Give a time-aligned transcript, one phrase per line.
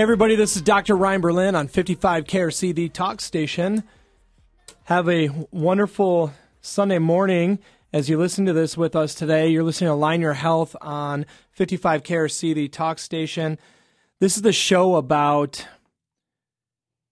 [0.00, 0.96] Hey everybody, this is Dr.
[0.96, 3.84] Ryan Berlin on 55 KRC, the talk station.
[4.84, 7.58] Have a wonderful Sunday morning
[7.92, 9.48] as you listen to this with us today.
[9.48, 13.58] You're listening to Align Your Health on 55 KRC, the talk station.
[14.20, 15.66] This is the show about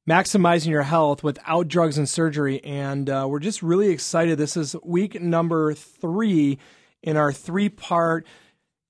[0.09, 2.65] maximizing your health without drugs and surgery.
[2.65, 4.39] And uh, we're just really excited.
[4.39, 6.59] This is week number three
[7.03, 8.27] in our three part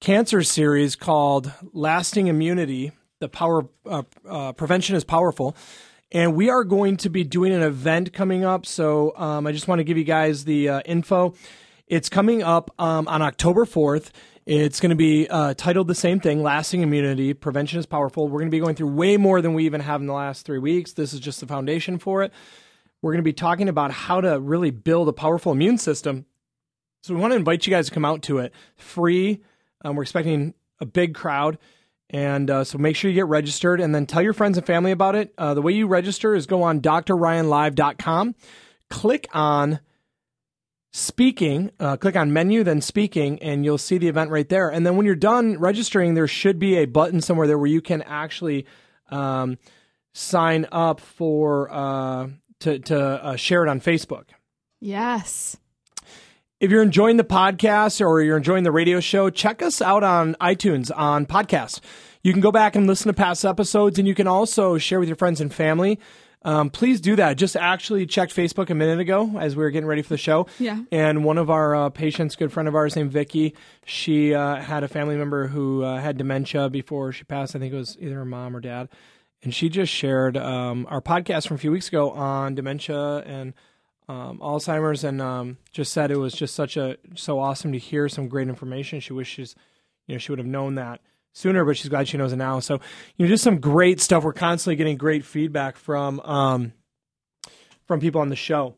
[0.00, 5.56] cancer series called Lasting Immunity the power uh, uh, prevention is powerful.
[6.10, 8.64] And we are going to be doing an event coming up.
[8.64, 11.34] So um, I just want to give you guys the uh, info.
[11.86, 14.10] It's coming up um, on October 4th.
[14.46, 18.28] It's going to be uh, titled the same thing Lasting Immunity Prevention is Powerful.
[18.28, 20.46] We're going to be going through way more than we even have in the last
[20.46, 20.94] three weeks.
[20.94, 22.32] This is just the foundation for it.
[23.02, 26.24] We're going to be talking about how to really build a powerful immune system.
[27.02, 29.42] So we want to invite you guys to come out to it free.
[29.84, 31.58] Um, we're expecting a big crowd.
[32.10, 34.92] And uh, so make sure you get registered and then tell your friends and family
[34.92, 35.34] about it.
[35.36, 38.34] Uh, the way you register is go on drryanlive.com,
[38.88, 39.80] click on
[40.90, 44.70] speaking, uh, click on menu, then speaking, and you'll see the event right there.
[44.70, 47.82] And then when you're done registering, there should be a button somewhere there where you
[47.82, 48.66] can actually
[49.10, 49.58] um,
[50.14, 52.28] sign up for uh,
[52.60, 54.28] to, to uh, share it on Facebook.
[54.80, 55.56] Yes.
[56.60, 60.34] If you're enjoying the podcast or you're enjoying the radio show, check us out on
[60.40, 61.78] iTunes on podcast.
[62.24, 65.08] You can go back and listen to past episodes, and you can also share with
[65.08, 66.00] your friends and family.
[66.42, 67.36] Um, please do that.
[67.36, 70.48] Just actually checked Facebook a minute ago as we were getting ready for the show.
[70.58, 70.82] Yeah.
[70.90, 74.82] And one of our uh, patients, good friend of ours named Vicky, she uh, had
[74.82, 77.54] a family member who uh, had dementia before she passed.
[77.54, 78.88] I think it was either her mom or dad.
[79.44, 83.54] And she just shared um, our podcast from a few weeks ago on dementia and
[84.08, 88.08] um, Alzheimer's, and um, just said it was just such a so awesome to hear
[88.08, 89.00] some great information.
[89.00, 89.54] She wishes,
[90.06, 91.00] you know, she would have known that
[91.34, 92.58] sooner, but she's glad she knows it now.
[92.60, 92.80] So,
[93.16, 94.24] you know, just some great stuff.
[94.24, 96.72] We're constantly getting great feedback from um,
[97.86, 98.76] from people on the show,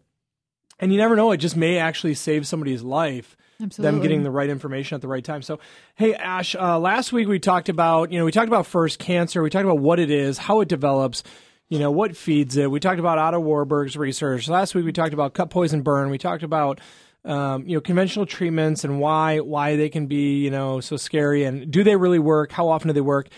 [0.80, 3.36] and you never know; it just may actually save somebody's life.
[3.62, 3.90] Absolutely.
[3.90, 5.42] Them getting the right information at the right time.
[5.42, 5.60] So,
[5.94, 9.42] hey, Ash, uh, last week we talked about, you know, we talked about first cancer.
[9.42, 11.22] We talked about what it is, how it develops
[11.70, 12.70] you know, what feeds it.
[12.70, 14.48] We talked about Otto Warburg's research.
[14.48, 16.10] Last week we talked about cut, poison, burn.
[16.10, 16.80] We talked about
[17.24, 21.44] um, you know conventional treatments and why why they can be you know so scary
[21.44, 22.50] and do they really work?
[22.52, 23.28] How often do they work?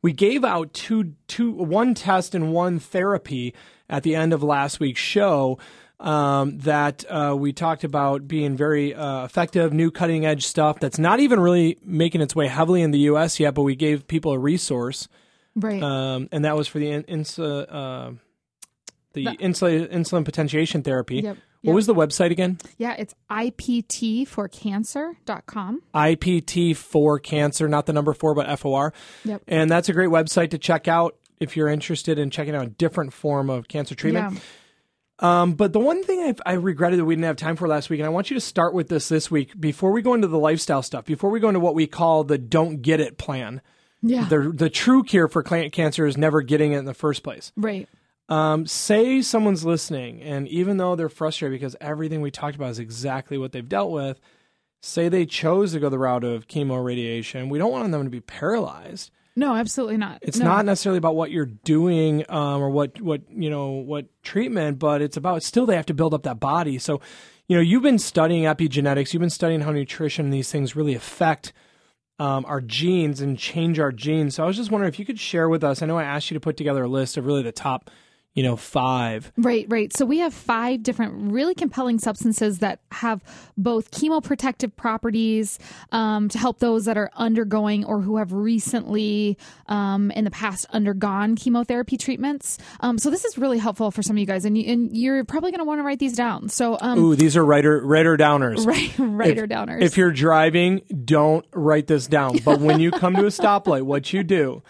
[0.00, 3.54] We gave out two two one test and one therapy
[3.90, 5.58] at the end of last week's show.
[6.00, 10.98] Um, that uh, we talked about being very uh, effective, new cutting edge stuff that's
[10.98, 13.38] not even really making its way heavily in the U.S.
[13.38, 15.06] yet, but we gave people a resource
[15.54, 15.82] Right.
[15.82, 18.12] um, and that was for the in, insu, uh,
[19.12, 21.16] the insulin, insulin potentiation therapy.
[21.16, 21.74] Yep, What yep.
[21.74, 22.58] was the website again?
[22.78, 25.82] yeah, it's iptforcancer.com.
[25.94, 28.92] IPT for cancer, not the number four, but FOR.
[29.24, 29.42] Yep.
[29.48, 32.68] And that's a great website to check out if you're interested in checking out a
[32.70, 34.34] different form of cancer treatment.
[34.34, 34.40] Yeah.
[35.18, 37.90] Um, but the one thing I've, I regretted that we didn't have time for last
[37.90, 40.26] week, and I want you to start with this this week before we go into
[40.26, 43.60] the lifestyle stuff, before we go into what we call the don't get it plan.
[44.02, 44.26] Yeah.
[44.28, 47.52] The, the true cure for cancer is never getting it in the first place.
[47.56, 47.88] right.
[48.28, 52.78] Um, say someone's listening, and even though they're frustrated because everything we talked about is
[52.78, 54.20] exactly what they've dealt with,
[54.80, 58.10] say they chose to go the route of chemo radiation, we don't want them to
[58.10, 59.10] be paralyzed.
[59.36, 60.18] No, absolutely not.
[60.22, 60.46] It's No.
[60.46, 65.02] not necessarily about what you're doing um, or what what you know what treatment, but
[65.02, 66.78] it's about still they have to build up that body.
[66.78, 67.00] So,
[67.48, 70.94] you know, you've been studying epigenetics, you've been studying how nutrition and these things really
[70.94, 71.52] affect
[72.22, 74.36] um, our genes and change our genes.
[74.36, 75.82] So I was just wondering if you could share with us.
[75.82, 77.90] I know I asked you to put together a list of really the top,
[78.34, 79.30] you know, five.
[79.36, 79.94] Right, right.
[79.94, 83.22] So we have five different really compelling substances that have
[83.58, 85.58] both chemoprotective properties
[85.90, 90.66] um, to help those that are undergoing or who have recently um, in the past
[90.70, 92.56] undergone chemotherapy treatments.
[92.80, 95.24] Um, so this is really helpful for some of you guys, and, you, and you're
[95.24, 96.48] probably going to want to write these down.
[96.48, 98.66] So um, Ooh, these are writer writer downers.
[98.66, 99.82] right, writer If- downers.
[99.82, 102.38] If you're driving, don't write this down.
[102.44, 104.62] But when you come to a stoplight, what you do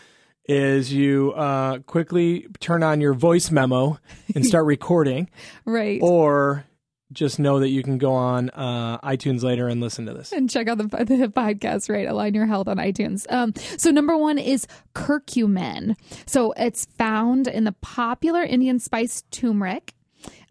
[0.47, 3.99] is you uh, quickly turn on your voice memo
[4.35, 5.31] and start recording,
[5.65, 6.01] right.
[6.03, 6.65] or
[7.13, 10.33] just know that you can go on uh, iTunes later and listen to this.
[10.33, 12.09] and check out the, the podcast, right?
[12.09, 13.31] Align Your Health on iTunes.
[13.31, 15.95] Um, so, number one is curcumin.
[16.27, 19.95] So, it's found in the popular Indian spice turmeric.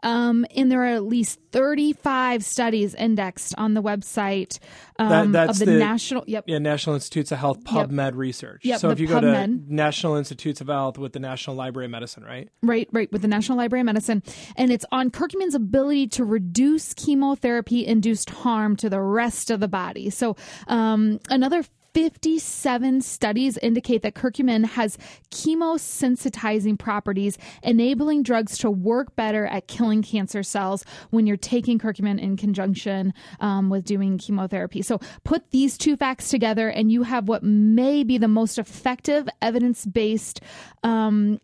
[0.04, 4.60] Um, and there are at least 35 studies indexed on the website
[4.98, 6.24] um, that's of the, the- National.
[6.28, 6.46] Yep.
[6.48, 8.62] Yeah, National Institutes of Health PubMed research.
[8.64, 9.68] Yep, so if you go to PubMed.
[9.68, 12.50] National Institutes of Health with the National Library of Medicine, right?
[12.64, 14.24] Right, right, with the National Library of Medicine.
[14.56, 19.68] And it's on curcumin's ability to reduce chemotherapy induced harm to the rest of the
[19.68, 20.10] body.
[20.10, 20.36] So,
[20.68, 24.98] um, another 57 studies indicate that curcumin has
[25.30, 32.20] chemosensitizing properties, enabling drugs to work better at killing cancer cells when you're taking curcumin
[32.20, 34.82] in conjunction um, with doing chemotherapy.
[34.82, 39.28] So put these two facts together, and you have what may be the most effective
[39.42, 40.42] evidence based.
[40.84, 41.40] Um,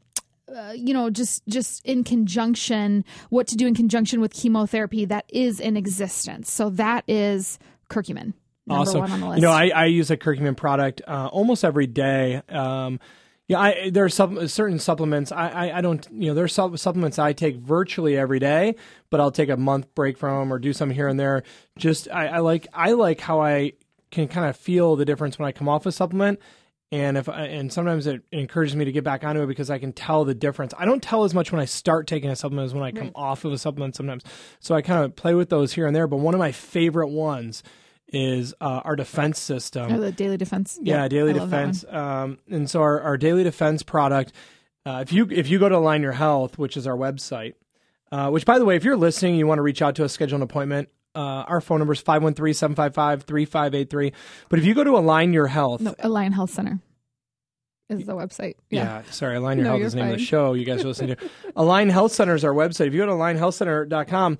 [0.55, 5.25] uh, you know just just in conjunction what to do in conjunction with chemotherapy that
[5.27, 7.59] is in existence so that is
[7.89, 8.33] curcumin
[8.69, 9.35] awesome.
[9.35, 12.41] You know, I, I use a curcumin product uh, almost every day.
[12.49, 12.99] Um,
[13.47, 15.31] yeah, I, there are some certain supplements.
[15.31, 18.75] I, I, I, don't, you know, there are some supplements I take virtually every day,
[19.09, 21.43] but I'll take a month break from them or do some here and there.
[21.77, 23.73] Just I, I like I like how I
[24.11, 26.41] can kind of feel the difference when I come off a supplement,
[26.91, 29.79] and if I, and sometimes it encourages me to get back onto it because I
[29.79, 30.73] can tell the difference.
[30.77, 33.07] I don't tell as much when I start taking a supplement as when I come
[33.07, 33.13] right.
[33.15, 34.23] off of a supplement sometimes.
[34.59, 36.07] So I kind of play with those here and there.
[36.07, 37.63] But one of my favorite ones
[38.09, 39.91] is uh, our defense system.
[39.91, 40.79] Oh, the daily defense.
[40.81, 41.85] Yeah, yeah daily defense.
[41.89, 44.31] Um, and so our, our daily defense product,
[44.85, 47.55] uh, if you if you go to Align Your Health, which is our website,
[48.11, 50.13] uh, which by the way, if you're listening, you want to reach out to us,
[50.13, 50.89] schedule an appointment.
[51.15, 54.13] Uh, our phone number is 513-755-3583.
[54.49, 55.81] But if you go to Align Your Health.
[55.81, 56.79] No, Align Health Center
[57.89, 58.53] is the website.
[58.69, 58.83] Yeah.
[58.83, 60.87] yeah sorry, Align Your no, Health is the name of the show you guys are
[60.87, 61.29] listening to.
[61.55, 62.85] Align Health Center is our website.
[62.87, 64.37] If you go to alignhealthcenter.com,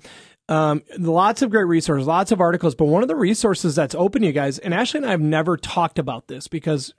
[0.48, 4.22] um, lots of great resources, lots of articles, but one of the resources that's open
[4.22, 6.94] to you guys, and Ashley and I have never talked about this because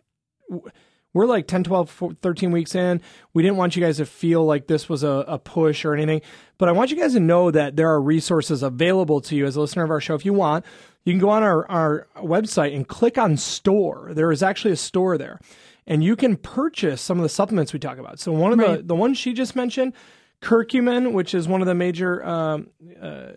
[1.14, 3.02] we're like 10, 12, 13 weeks in.
[3.34, 6.22] We didn't want you guys to feel like this was a, a push or anything,
[6.58, 9.56] but I want you guys to know that there are resources available to you as
[9.56, 10.14] a listener of our show.
[10.14, 10.66] If you want,
[11.04, 14.12] you can go on our, our website and click on store.
[14.14, 15.40] There is actually a store there
[15.90, 18.20] and you can purchase some of the supplements we talk about.
[18.20, 18.78] So one of right.
[18.78, 19.94] the, the ones she just mentioned,
[20.42, 22.70] curcumin, which is one of the major um,
[23.02, 23.32] uh,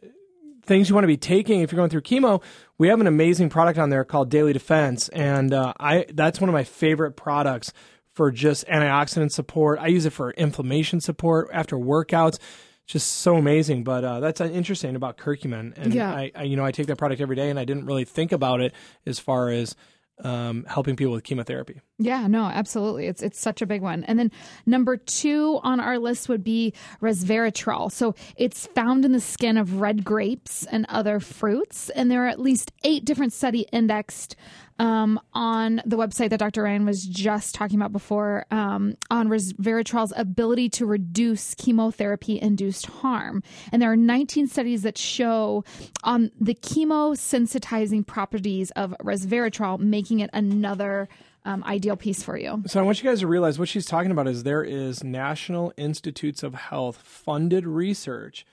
[0.65, 2.43] things you want to be taking if you're going through chemo.
[2.79, 6.49] We have an amazing product on there called Daily Defense, and uh, I that's one
[6.49, 7.73] of my favorite products
[8.15, 9.79] for just antioxidant support.
[9.79, 12.39] I use it for inflammation support after workouts.
[12.85, 16.13] Just so amazing, but uh, that's uh, interesting about curcumin, and yeah.
[16.13, 18.33] I, I, you know, I take that product every day, and I didn't really think
[18.33, 18.75] about it
[19.07, 19.77] as far as
[20.23, 21.81] um, helping people with chemotherapy.
[22.03, 23.07] Yeah, no, absolutely.
[23.07, 24.03] It's it's such a big one.
[24.05, 24.33] And then
[24.67, 27.93] number two on our list would be resveratrol.
[27.93, 32.29] So it's found in the skin of red grapes and other fruits, and there are
[32.29, 34.35] at least eight different study indexed
[34.79, 36.65] um, on the website that Dr.
[36.65, 43.45] Ryan was just talking about before um, on resveratrol's ability to reduce chemotherapy induced harm.
[43.71, 45.65] And there are 19 studies that show
[46.03, 51.09] on the chemosensitizing properties of resveratrol, making it another.
[51.45, 52.63] Um, ideal piece for you.
[52.67, 55.73] So I want you guys to realize what she's talking about is there is National
[55.77, 58.47] Institutes of Health funded research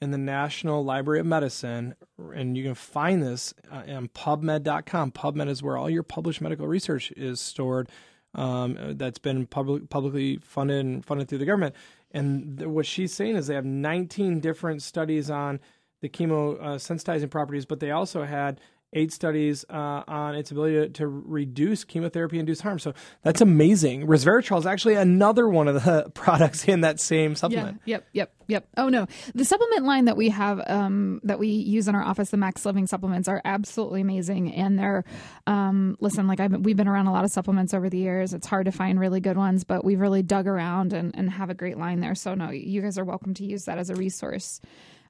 [0.00, 1.94] in the National Library of Medicine,
[2.34, 5.12] and you can find this uh, on PubMed.com.
[5.12, 7.90] PubMed is where all your published medical research is stored.
[8.34, 11.74] Um, that's been public, publicly funded and funded through the government.
[12.12, 15.60] And th- what she's saying is they have 19 different studies on
[16.00, 18.60] the chemo uh, sensitizing properties, but they also had
[18.92, 22.78] eight studies uh, on its ability to, to reduce chemotherapy-induced harm.
[22.78, 22.92] So
[23.22, 24.06] that's amazing.
[24.06, 27.80] Resveratrol is actually another one of the products in that same supplement.
[27.84, 28.68] Yeah, yep, yep, yep.
[28.76, 32.30] Oh no, the supplement line that we have um, that we use in our office,
[32.30, 34.52] the Max Living supplements, are absolutely amazing.
[34.54, 35.04] And they're
[35.46, 38.34] um, listen, like I've, we've been around a lot of supplements over the years.
[38.34, 41.50] It's hard to find really good ones, but we've really dug around and, and have
[41.50, 42.16] a great line there.
[42.16, 44.60] So no, you guys are welcome to use that as a resource.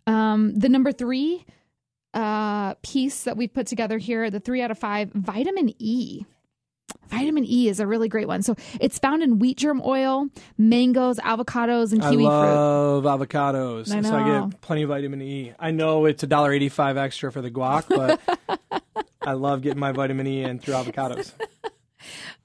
[0.07, 1.47] Um, the number three
[2.15, 6.25] uh, piece that we've put together here, the three out of five, vitamin E.
[7.09, 8.43] Vitamin E is a really great one.
[8.43, 12.29] So it's found in wheat germ oil, mangoes, avocados, and kiwi fruit.
[12.29, 13.29] I love fruit.
[13.29, 13.93] avocados.
[13.95, 14.11] I know.
[14.11, 15.53] So I get plenty of vitamin E.
[15.59, 18.21] I know it's a dollar eighty five extra for the guac, but
[19.23, 21.33] I love getting my vitamin E in through avocados.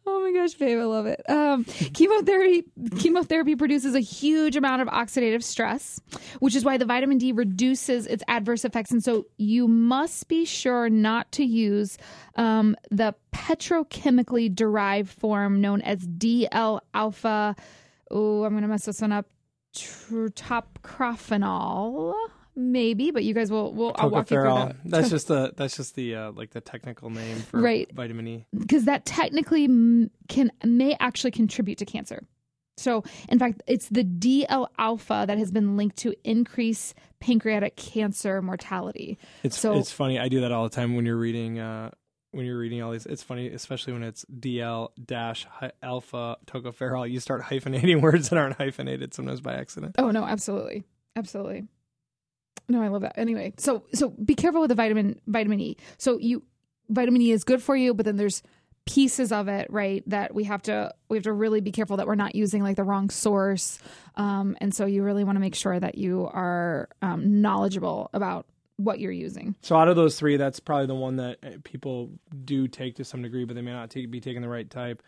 [0.08, 1.28] Oh my gosh, babe, I love it.
[1.30, 2.64] Um, chemotherapy
[3.00, 6.00] chemotherapy produces a huge amount of oxidative stress,
[6.40, 8.92] which is why the vitamin D reduces its adverse effects.
[8.92, 11.98] And so you must be sure not to use
[12.36, 17.56] um, the petrochemically derived form known as DL alpha.
[18.12, 19.26] Oh, I'm going to mess this one up.
[19.74, 22.14] Tocopherol
[22.56, 24.76] maybe, but you guys will will I'll walk you through that.
[24.86, 27.92] That's just the that's just the uh, like the technical name for right.
[27.94, 28.46] vitamin E.
[28.58, 29.68] Because that technically
[30.28, 32.26] can may actually contribute to cancer.
[32.78, 38.42] So, in fact, it's the DL alpha that has been linked to increase pancreatic cancer
[38.42, 39.18] mortality.
[39.44, 40.20] It's so, it's funny.
[40.20, 41.92] I do that all the time when you're reading uh,
[42.32, 43.06] when you're reading all these.
[43.06, 45.48] It's funny, especially when it's DL dash
[45.82, 47.10] alpha tocopherol.
[47.10, 49.96] You start hyphenating words that aren't hyphenated sometimes by accident.
[49.98, 50.84] Oh no, absolutely,
[51.16, 51.66] absolutely.
[52.68, 53.18] No, I love that.
[53.18, 55.78] Anyway, so so be careful with the vitamin vitamin E.
[55.98, 56.44] So you
[56.90, 58.42] vitamin E is good for you, but then there's
[58.86, 62.06] pieces of it right that we have to we have to really be careful that
[62.06, 63.80] we're not using like the wrong source
[64.16, 68.46] um, and so you really want to make sure that you are um, knowledgeable about
[68.78, 72.12] what you're using So out of those three, that's probably the one that uh, people
[72.44, 75.02] do take to some degree, but they may not take, be taking the right type.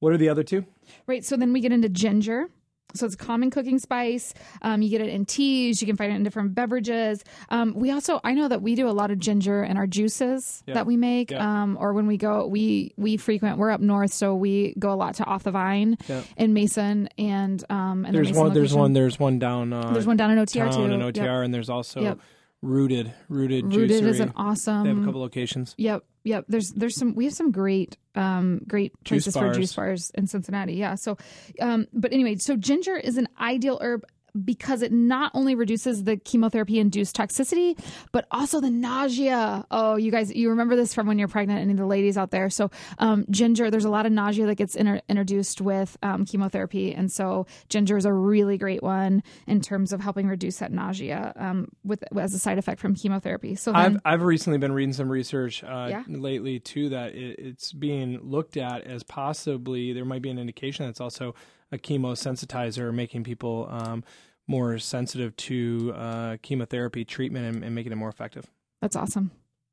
[0.00, 0.64] What are the other two?
[1.06, 2.48] right so then we get into ginger
[2.94, 6.12] so it's a common cooking spice um, you get it in teas you can find
[6.12, 9.18] it in different beverages um, we also i know that we do a lot of
[9.18, 10.74] ginger in our juices Yeah.
[10.74, 11.62] that we make Yeah.
[11.62, 14.96] um, or when we go we we frequent we're up north so we go a
[14.96, 16.22] lot to off the vine Yeah.
[16.36, 18.52] in mason and um and the There's Mason one.
[18.54, 18.80] There's location.
[18.80, 18.92] one.
[18.92, 19.72] There's one down.
[19.72, 21.14] Uh, there's one down in otr town too in Yep.
[21.14, 22.18] OTR, and there's also Yep.
[22.62, 23.12] Rooted.
[23.28, 23.74] Rooted.
[23.74, 25.74] rooted is an awesome They have a couple locations.
[25.78, 26.44] Yep, yep.
[26.48, 30.74] There's there's some we have some great um great places for juice bars in Cincinnati.
[30.74, 30.94] Yeah.
[30.96, 31.16] So
[31.60, 34.04] um but anyway, so ginger is an ideal herb
[34.44, 37.78] because it not only reduces the chemotherapy induced toxicity,
[38.12, 39.66] but also the nausea.
[39.70, 42.30] Oh, you guys, you remember this from when you're pregnant, any of the ladies out
[42.30, 42.48] there.
[42.48, 46.94] So, um, ginger, there's a lot of nausea that gets inter- introduced with um, chemotherapy.
[46.94, 51.32] And so, ginger is a really great one in terms of helping reduce that nausea
[51.36, 53.54] um, with as a side effect from chemotherapy.
[53.54, 56.04] So, then, I've I've recently been reading some research uh, Yeah.
[56.08, 60.86] lately too that it, it's being looked at as possibly there might be an indication
[60.86, 61.34] that's also
[61.72, 64.04] a chemosensitizer, making people um,
[64.46, 68.50] more sensitive to uh, chemotherapy treatment and, and making it more effective.
[68.80, 69.30] That's awesome.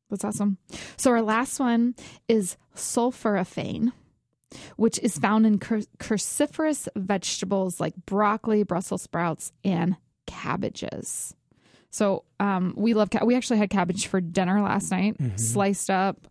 [0.09, 0.57] That's awesome.
[0.97, 1.95] So our last one
[2.27, 3.91] is sulforaphane,
[4.77, 11.35] which is found in cur- cruciferous vegetables like broccoli, Brussels sprouts, and cabbages.
[11.91, 13.09] So um, we love.
[13.09, 16.27] Ca- we actually had cabbage for dinner last night, sliced up,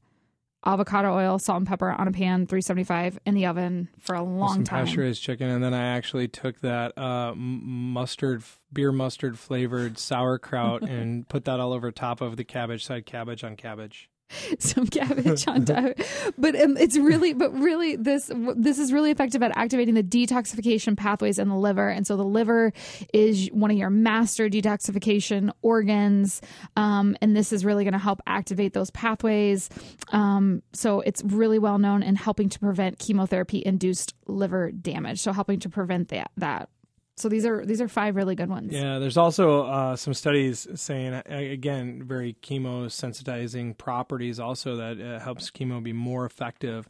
[0.64, 4.14] avocado oil, salt and pepper on a pan, three seventy five in the oven for
[4.14, 4.84] a long some time.
[4.86, 10.82] pasture raised chicken, and then I actually took that uh, mustard, beer mustard flavored sauerkraut,
[10.88, 12.84] and put that all over top of the cabbage.
[12.86, 14.08] So I had cabbage on cabbage.
[14.58, 15.92] some cabbage on top.
[16.36, 20.96] But um, it's really, but really, this this is really effective at activating the detoxification
[20.96, 22.72] pathways in the liver, and so the liver
[23.12, 26.40] is one of your master detoxification organs,
[26.76, 29.68] um, and this is really going to help activate those pathways.
[30.10, 35.20] Um, so it's really well known in helping to prevent chemotherapy induced liver damage.
[35.20, 36.68] So helping to prevent that that.
[37.18, 38.72] So these are these are five really good ones.
[38.72, 45.00] Yeah, there's also uh, some studies saying uh, again very chemo sensitizing properties also that
[45.00, 46.88] uh, helps chemo be more effective,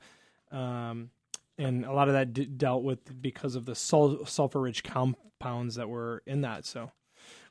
[0.53, 1.11] um,
[1.57, 5.89] and a lot of that d- dealt with because of the sul- sulfur-rich compounds that
[5.89, 6.65] were in that.
[6.65, 6.91] So.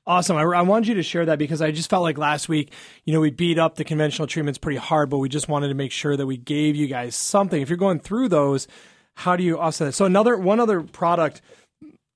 [0.05, 0.37] Awesome.
[0.37, 2.71] I, I wanted you to share that because I just felt like last week,
[3.03, 5.73] you know, we beat up the conventional treatments pretty hard, but we just wanted to
[5.73, 7.61] make sure that we gave you guys something.
[7.61, 8.69] If you're going through those,
[9.15, 9.91] how do you offset it?
[9.91, 11.41] So another one other product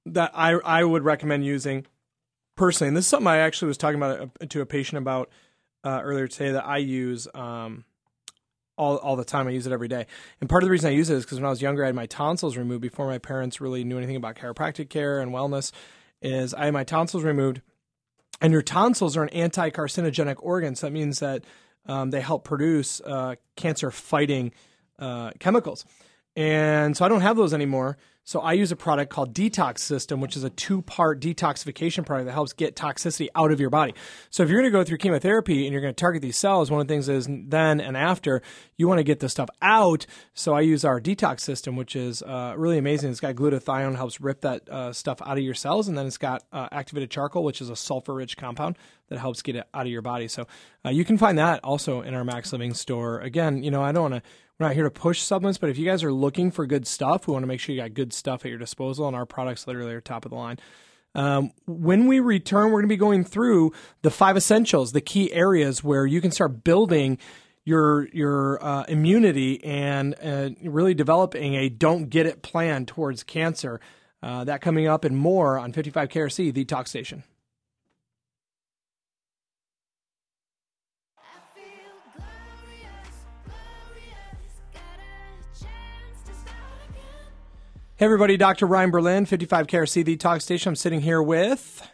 [0.06, 1.86] that I I would recommend using
[2.56, 5.30] personally, and this is something I actually was talking about uh, to a patient about
[5.84, 7.86] uh, earlier today that I use um,
[8.78, 9.48] all all the time.
[9.48, 10.08] I use it every day,
[10.40, 11.88] and part of the reason I use it is because when I was younger, I
[11.88, 15.72] had my tonsils removed before my parents really knew anything about chiropractic care and wellness.
[16.22, 17.62] Is I had my tonsils removed,
[18.42, 21.44] and your tonsils are an anti-carcinogenic organ, so that means that
[21.88, 24.52] um, they help produce uh, cancer-fighting
[25.00, 25.86] uh, chemicals.
[26.36, 27.98] And so I don't have those anymore.
[28.24, 32.28] So I use a product called Detox System, which is a two part detoxification product
[32.28, 33.94] that helps get toxicity out of your body.
[34.30, 36.70] So if you're going to go through chemotherapy and you're going to target these cells,
[36.70, 38.42] one of the things is then and after,
[38.78, 40.06] you want to get this stuff out.
[40.34, 43.10] So I use our Detox System, which is uh, really amazing.
[43.10, 45.88] It's got glutathione, helps rip that uh, stuff out of your cells.
[45.88, 48.78] And then it's got uh, activated charcoal, which is a sulfur rich compound
[49.12, 50.30] that helps get it out of your body.
[50.30, 50.48] So
[50.86, 53.20] uh, you can find that also in our Max Living store.
[53.20, 55.78] Again, you know, I don't want to we're not here to push supplements, but if
[55.78, 58.14] you guys are looking for good stuff, we want to make sure you got good
[58.14, 60.60] stuff at your disposal, and our products literally are top of the line.
[61.14, 65.34] Um, when we return, we're going to be going through the five essentials, the key
[65.34, 67.18] areas where you can start building
[67.66, 73.82] your your uh, immunity and uh, really developing a don't get it plan towards cancer.
[74.24, 77.24] Uh, that coming up and more on 55 KRC, the talk station.
[88.02, 88.66] Hey, everybody, Dr.
[88.66, 90.70] Ryan Berlin, 55 KRC, the talk station.
[90.70, 91.88] I'm sitting here with.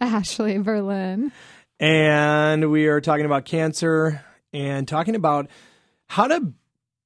[0.00, 1.30] Ashley Berlin.
[1.78, 5.48] and we are talking about cancer and talking about
[6.08, 6.54] how to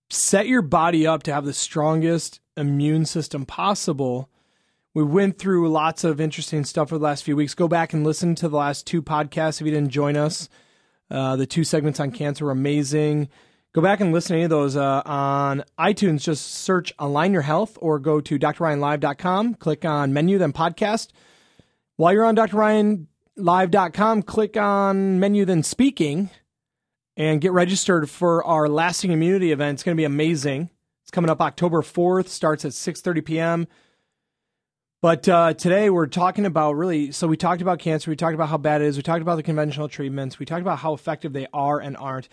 [0.08, 4.30] set your body up to have the strongest immune system possible.
[4.94, 7.52] We went through lots of interesting stuff for the last few weeks.
[7.52, 10.48] Go back and listen to the last two podcasts if you didn't join us.
[11.10, 13.28] Uh, the two segments on cancer were amazing.
[13.74, 16.22] Go back and listen to any of those uh, on iTunes.
[16.22, 21.08] Just search Align Your Health or go to drryanlive.com, click on menu, then podcast.
[21.96, 26.30] While you're on drryanlive.com, click on menu, then speaking,
[27.16, 29.74] and get registered for our lasting immunity event.
[29.74, 30.70] It's going to be amazing.
[31.02, 33.66] It's coming up October 4th, starts at 6:30 p.m.
[35.02, 37.10] But uh, today we're talking about really.
[37.10, 38.08] So we talked about cancer.
[38.08, 38.96] We talked about how bad it is.
[38.96, 40.38] We talked about the conventional treatments.
[40.38, 42.28] We talked about how effective they are and aren't.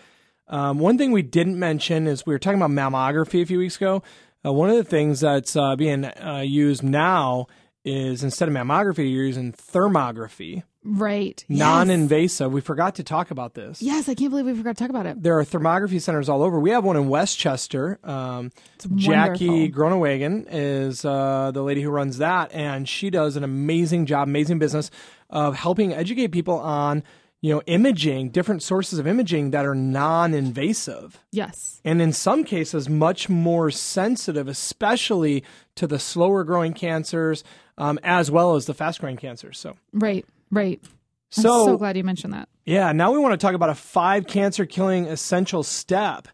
[0.52, 3.76] Um, one thing we didn't mention is we were talking about mammography a few weeks
[3.76, 4.02] ago.
[4.44, 7.46] Uh, one of the things that's uh, being uh, used now
[7.84, 11.44] is instead of mammography, you're using thermography, Right.
[11.48, 12.52] Non-invasive.
[12.52, 13.80] We forgot to talk about this.
[13.80, 15.22] Yes, I can't believe we forgot to talk about it.
[15.22, 16.58] There are thermography centers all over.
[16.58, 18.00] We have one in Westchester.
[18.02, 18.50] Um,
[18.96, 24.26] Jackie Gronewagen is uh, the lady who runs that, and she does an amazing job,
[24.26, 24.90] amazing business
[25.30, 27.04] of helping educate people on
[27.42, 31.80] you know imaging, different sources of imaging that are non-invasive, Yes.
[31.84, 35.44] and in some cases much more sensitive, especially
[35.74, 37.44] to the slower growing cancers
[37.78, 39.58] um, as well as the fast growing cancers.
[39.58, 39.76] So.
[39.92, 40.24] Right.
[40.50, 40.80] Right.
[40.82, 42.48] I'm So, so glad you mentioned that.
[42.64, 46.28] yeah, now we want to talk about a five cancer killing essential step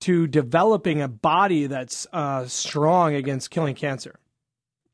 [0.00, 4.16] to developing a body that's uh, strong against killing cancer.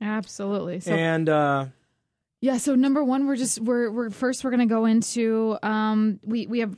[0.00, 0.80] Absolutely.
[0.80, 1.66] So and uh,
[2.40, 6.46] Yeah, so number one, we're just we're we're first we're gonna go into um we
[6.46, 6.76] we have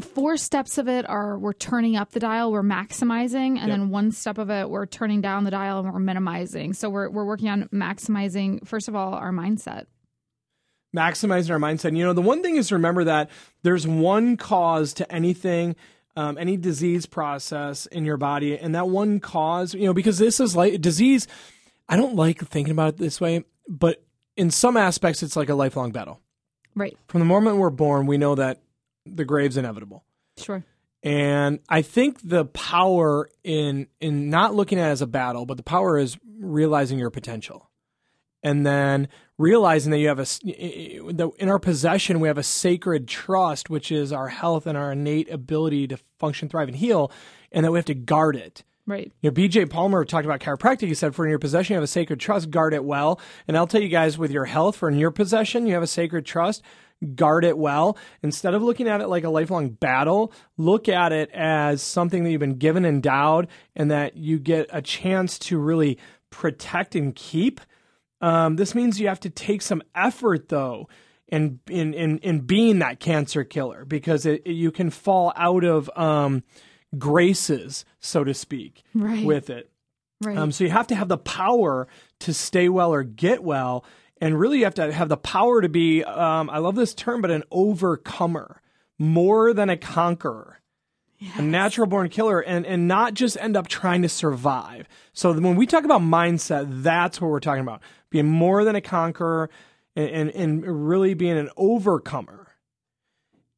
[0.00, 4.10] four steps of it are we're turning up the dial, we're maximizing, and then one
[4.10, 6.72] step of it we're turning down the dial and we're minimizing.
[6.72, 9.84] So we're we're working on maximizing first of all our mindset.
[10.96, 11.96] maximizing our mindset.
[11.96, 13.30] You know, the one thing is to remember that
[13.62, 15.76] there's one cause to anything,
[16.16, 20.40] um, any disease process in your body, and that one cause, you know, because this
[20.40, 21.28] is like disease.
[21.88, 24.02] I don't like thinking about it this way, but
[24.36, 26.20] in some aspects, it's like a lifelong battle.
[26.74, 26.96] Right.
[27.08, 28.60] From the moment we're born, we know that
[29.06, 30.04] the grave's inevitable.
[30.36, 30.64] Sure.
[31.02, 35.56] And I think the power in in not looking at it as a battle, but
[35.56, 37.70] the power is realizing your potential.
[38.42, 43.06] And then realizing that you have a that in our possession we have a sacred
[43.08, 47.10] trust which is our health and our innate ability to function, thrive and heal
[47.52, 48.64] and that we have to guard it.
[48.86, 49.12] Right.
[49.20, 50.86] You know, BJ Palmer talked about chiropractic.
[50.86, 53.20] He said, for in your possession, you have a sacred trust, guard it well.
[53.48, 55.88] And I'll tell you guys, with your health, for in your possession, you have a
[55.88, 56.62] sacred trust,
[57.16, 57.98] guard it well.
[58.22, 62.30] Instead of looking at it like a lifelong battle, look at it as something that
[62.30, 65.98] you've been given, endowed, and that you get a chance to really
[66.30, 67.60] protect and keep.
[68.20, 70.88] Um, this means you have to take some effort, though,
[71.26, 75.90] in in in, in being that cancer killer, because it, you can fall out of
[75.96, 76.44] um,
[76.98, 79.24] graces, so to speak, Right.
[79.24, 79.70] with it.
[80.22, 80.36] Right.
[80.38, 81.86] Um, so you have to have the power
[82.20, 83.84] to stay well or get well,
[84.20, 86.02] and really you have to have the power to be.
[86.04, 88.62] Um, I love this term, but an overcomer,
[88.98, 90.60] more than a conqueror,
[91.36, 94.88] a natural born killer, and and not just end up trying to survive.
[95.12, 98.80] So when we talk about mindset, that's what we're talking about: being more than a
[98.80, 99.50] conqueror,
[99.94, 100.30] and and,
[100.64, 102.45] and really being an overcomer.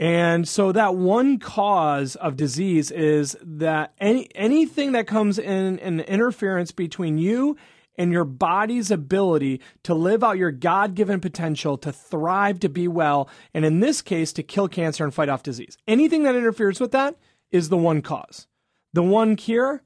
[0.00, 6.00] And so that one cause of disease is that any anything that comes in an
[6.00, 7.56] interference between you
[7.96, 13.28] and your body's ability to live out your God-given potential to thrive, to be well,
[13.52, 15.76] and in this case to kill cancer and fight off disease.
[15.88, 17.16] Anything that interferes with that
[17.50, 18.46] is the one cause.
[18.92, 19.82] The one cure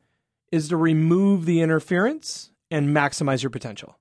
[0.51, 3.99] is to remove the interference and maximize your potential.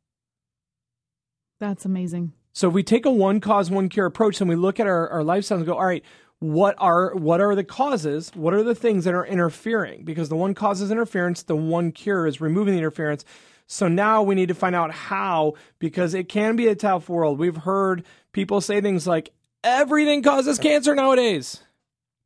[1.62, 2.34] That's amazing.
[2.54, 5.10] So if we take a one cause, one cure approach and we look at our,
[5.10, 6.04] our lifestyle and go, all right,
[6.40, 8.32] what are what are the causes?
[8.34, 10.04] What are the things that are interfering?
[10.04, 13.24] Because the one causes interference, the one cure is removing the interference.
[13.68, 17.40] So now we need to find out how, because it can be a tough world.
[17.40, 19.32] We've heard people say things like,
[19.64, 21.62] everything causes cancer nowadays.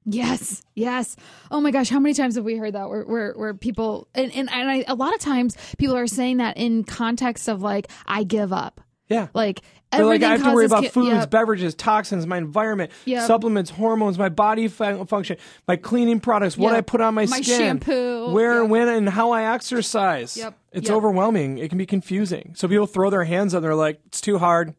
[0.05, 1.15] Yes, yes.
[1.51, 2.89] Oh my gosh, how many times have we heard that?
[2.89, 6.37] Where where, where people and and, and I, a lot of times people are saying
[6.37, 8.81] that in context of like I give up.
[9.07, 9.27] Yeah.
[9.33, 11.29] Like They're like, I have to worry about ca- foods, Yep.
[11.29, 13.27] beverages, toxins, my environment, Yep.
[13.27, 16.77] supplements, hormones, my body fun- function, my cleaning products, what Yep.
[16.77, 18.31] I put on my, My skin, shampoo.
[18.31, 20.35] where, when, and how I exercise.
[20.35, 20.53] Yep.
[20.73, 21.59] It's overwhelming.
[21.59, 22.51] It can be confusing.
[22.55, 23.59] So people throw their hands up.
[23.59, 24.73] And they're like, it's too hard.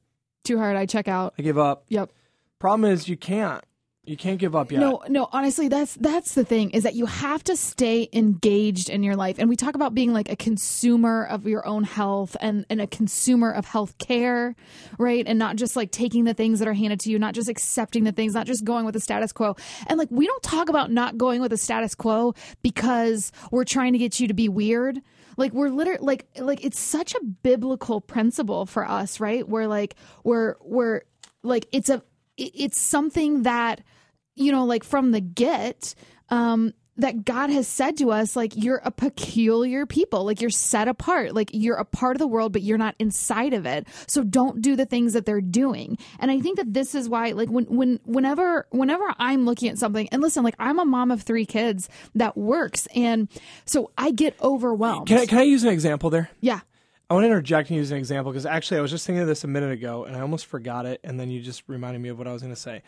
[0.45, 0.77] Too hard.
[0.77, 1.33] I check out.
[1.39, 1.85] I give up.
[1.89, 2.11] Yep.
[2.59, 3.65] Problem is, you can't.
[4.07, 4.79] You can't give up yet.
[4.79, 9.03] No, no, honestly, that's that's the thing is that you have to stay engaged in
[9.03, 9.41] your life.
[9.41, 12.87] And we talk about being like a consumer of your own health and, and a
[12.87, 14.55] consumer of health care,
[14.97, 15.25] right?
[15.27, 18.05] And not just like taking the things that are handed to you, not just accepting
[18.05, 19.57] the things, not just going with the status quo.
[19.89, 23.93] And like we don't talk about not going with the status quo because we're trying
[23.93, 25.01] to get you to be weird.
[25.37, 29.47] Like we're literally like like it's such a biblical principle for us, right?
[29.47, 31.03] Where like we're we're
[31.43, 32.05] like it's a
[32.37, 33.83] it's something that
[34.37, 35.95] you know like from the get
[36.31, 40.89] um that God has said to us, like, you're a peculiar people, like, you're set
[40.89, 43.87] apart, like, you're a part of the world, but you're not inside of it.
[44.07, 45.99] So don't do the things that they're doing.
[46.19, 49.79] And I think that this is why, like, when, when, whenever, whenever I'm looking at
[49.79, 52.87] something, and listen, like, I'm a mom of three kids that works.
[52.95, 53.29] And
[53.67, 55.09] so I get overwhelmed.
[55.09, 56.31] Can I, can I use an example there?
[56.41, 56.61] yeah.
[57.09, 59.29] I want to interject and use an example because actually I was just thinking of
[59.29, 62.09] this a minute ago and I almost forgot it, and then you just reminded me
[62.09, 62.83] of what I was going to say.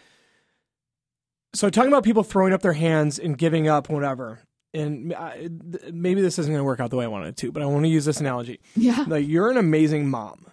[1.54, 4.40] So talking about people throwing up their hands and giving up, whatever,
[4.74, 7.36] and I, th- maybe this isn't going to work out the way I wanted it
[7.38, 8.60] to, but I want to use this analogy.
[8.76, 9.04] Yeah.
[9.08, 10.46] Like you're an amazing mom,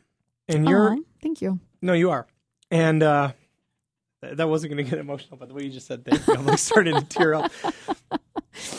[0.47, 1.59] and you're Aw, thank you.
[1.81, 2.25] no, you are,
[2.71, 3.33] and uh,
[4.23, 6.45] th- that wasn't going to get emotional, but the way you just said that, I'm
[6.45, 7.51] like starting to tear up.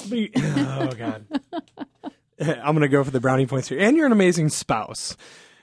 [0.07, 1.27] You- oh God.
[2.41, 3.79] I'm gonna go for the brownie points here.
[3.79, 5.17] And you're an amazing spouse.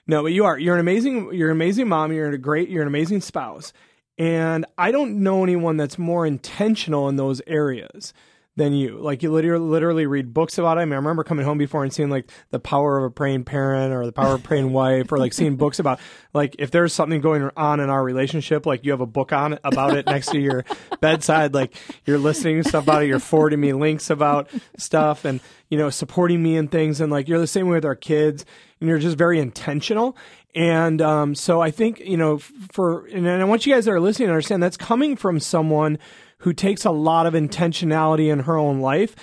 [0.06, 0.58] No, but you are.
[0.58, 1.34] You're an amazing.
[1.34, 2.12] You're an amazing mom.
[2.12, 2.70] You're a great.
[2.70, 3.74] You're an amazing spouse.
[4.18, 8.14] And I don't know anyone that's more intentional in those areas
[8.56, 9.00] than you.
[9.00, 10.82] Like you literally, literally read books about it.
[10.82, 13.46] I mean, I remember coming home before and seeing like the power of a praying
[13.46, 16.00] parent or the power of a praying wife, or like seeing books about
[16.34, 19.58] like if there's something going on in our relationship, like you have a book on
[19.64, 20.66] about it next to your
[21.02, 25.40] bedside, like you're listening to stuff about it, you're forwarding me links about stuff, and
[25.70, 28.46] you know supporting me in things, and like you're the same way with our kids,
[28.80, 30.16] and you're just very intentional.
[30.56, 34.00] And um, so I think you know for and I want you guys that are
[34.00, 35.98] listening to understand that's coming from someone
[36.40, 39.16] who takes a lot of intentionality in her own life,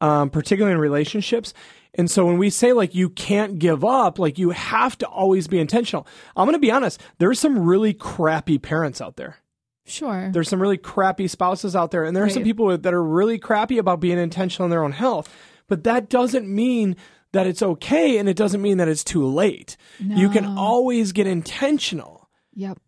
[0.00, 1.52] um, particularly in relationships.
[1.94, 5.48] And so when we say like you can't give up, like you have to always
[5.48, 6.06] be intentional.
[6.36, 7.00] I'm going to be honest.
[7.18, 9.38] There's some really crappy parents out there.
[9.84, 10.30] Sure.
[10.30, 13.38] There's some really crappy spouses out there, and there are some people that are really
[13.38, 15.34] crappy about being intentional in their own health.
[15.66, 16.96] But that doesn't mean
[17.32, 19.76] that it's okay, and it doesn't mean that it's too late.
[20.00, 22.28] You can always get intentional.
[22.54, 22.78] Yep.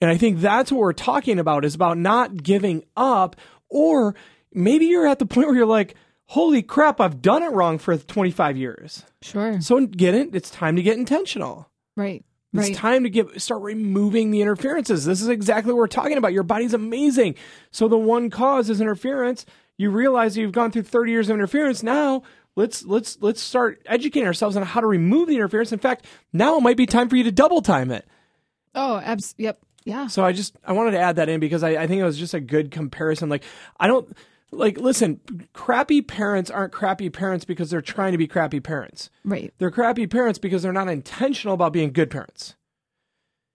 [0.00, 3.36] And I think that's what we're talking about is about not giving up
[3.68, 4.14] or
[4.52, 5.94] maybe you're at the point where you're like,
[6.26, 9.60] "Holy crap, I've done it wrong for 25 years." Sure.
[9.60, 11.70] So get it, it's time to get intentional.
[11.96, 12.24] Right.
[12.54, 12.76] It's Right.
[12.76, 15.04] time to give start removing the interferences.
[15.06, 16.32] This is exactly what we're talking about.
[16.34, 17.34] Your body's amazing.
[17.70, 19.46] So the one cause is interference.
[19.78, 21.82] You realize you've gone through 30 years of interference.
[21.82, 22.22] Now
[22.56, 25.72] let's let's let's start educating ourselves on how to remove the interference.
[25.72, 28.06] In fact, now it might be time for you to double time it.
[28.74, 29.60] Oh, abs- yep.
[29.84, 30.06] Yeah.
[30.06, 32.18] So I just I wanted to add that in because I, I think it was
[32.18, 33.28] just a good comparison.
[33.28, 33.44] Like
[33.80, 34.16] I don't
[34.52, 35.20] like listen,
[35.52, 39.10] crappy parents aren't crappy parents because they're trying to be crappy parents.
[39.24, 39.52] Right.
[39.58, 42.54] They're crappy parents because they're not intentional about being good parents.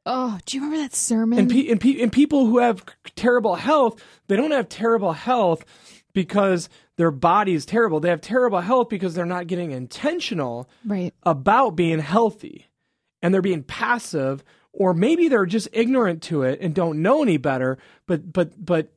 [0.09, 1.37] Oh, do you remember that sermon?
[1.37, 2.85] And, pe- and, pe- and people who have
[3.17, 5.65] terrible health, they don't have terrible health
[6.13, 7.99] because their body is terrible.
[7.99, 11.13] They have terrible health because they're not getting intentional right.
[11.23, 12.67] about being healthy
[13.21, 17.37] and they're being passive or maybe they're just ignorant to it and don't know any
[17.37, 18.93] better but but but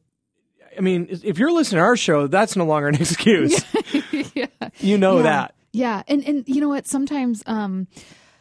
[0.77, 3.65] i mean if you're listening to our show that's no longer an excuse
[4.35, 4.47] yeah.
[4.79, 5.23] you know yeah.
[5.23, 6.87] that Yeah, and and you know what?
[6.87, 7.87] Sometimes, um,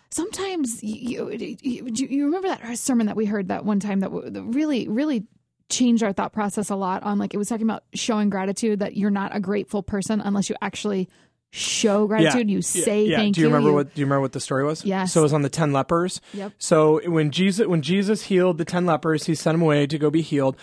[0.09, 4.11] sometimes you, you you you remember that sermon that we heard that one time that,
[4.33, 5.25] that really really
[5.69, 8.97] changed our thought process a lot on like it was talking about showing gratitude that
[8.97, 11.07] you're not a grateful person unless you actually
[11.51, 12.49] show gratitude.
[12.49, 13.17] You say yeah.
[13.17, 13.53] thank do you you.
[13.53, 15.13] remember you- what do you remember what the story was Yes.
[15.13, 16.53] so it was on the 10 lepers Yep.
[16.59, 20.11] so when jesus when jesus healed the 10 lepers he sent them away to go
[20.11, 20.55] be healed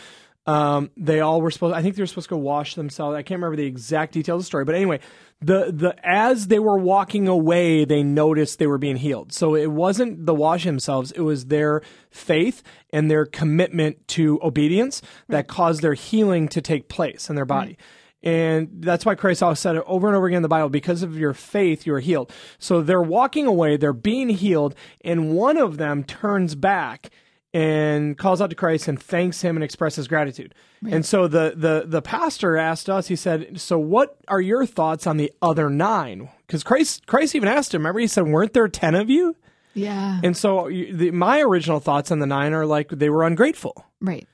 [0.46, 3.14] um, they all were supposed i think they were supposed to go wash themselves.
[3.16, 5.00] I can't remember the exact details of the story but anyway
[5.40, 9.32] the the as they were walking away they noticed they were being healed.
[9.32, 15.02] So it wasn't the wash themselves it was their faith and their commitment to obedience
[15.28, 17.76] that caused their healing to take place in their body.
[18.22, 21.02] And that's why Christ always said it over and over again in the Bible because
[21.02, 22.32] of your faith, you are healed.
[22.58, 27.10] So they're walking away, they're being healed, and one of them turns back
[27.56, 30.54] and calls out to Christ and thanks him and expresses gratitude.
[30.86, 35.06] And so the, the, the pastor asked us, he said, So what are your thoughts
[35.06, 36.28] on the other nine?
[36.46, 39.36] Because Christ, Christ even asked him, remember, he said, Weren't there 10 of you?
[39.72, 43.86] yeah, And so the, my original thoughts on the nine are like they were ungrateful.
[44.00, 44.26] right.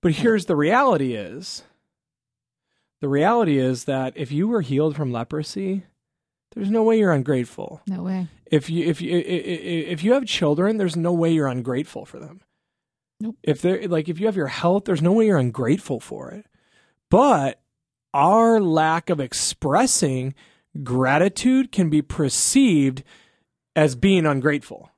[0.00, 1.64] But here's the reality is
[3.00, 5.84] the reality is that if you were healed from leprosy,
[6.54, 7.80] there's no way you're ungrateful.
[7.88, 8.28] No way.
[8.46, 12.40] If you if you if you have children, there's no way you're ungrateful for them.
[13.20, 13.36] Nope.
[13.42, 16.30] If they are like if you have your health, there's no way you're ungrateful for
[16.30, 16.46] it.
[17.10, 17.60] But
[18.14, 20.34] our lack of expressing
[20.82, 23.02] gratitude can be perceived
[23.74, 24.90] as being ungrateful.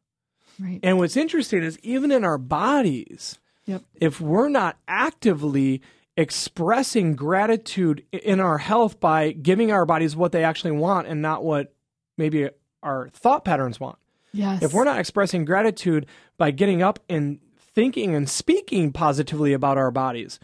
[0.58, 0.80] Right.
[0.82, 3.82] And what's interesting is even in our bodies, Yep.
[3.94, 5.80] if we're not actively
[6.16, 11.42] expressing gratitude in our health by giving our bodies what they actually want and not
[11.44, 11.72] what
[12.18, 12.50] maybe
[12.82, 13.96] our thought patterns want.
[14.32, 14.62] Yes.
[14.62, 16.06] If we're not expressing gratitude
[16.36, 17.38] by getting up and
[17.74, 20.38] thinking and speaking positively about our bodies,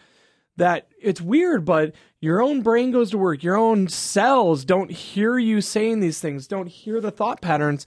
[0.55, 3.43] that it's weird, but your own brain goes to work.
[3.43, 7.85] Your own cells don't hear you saying these things, don't hear the thought patterns.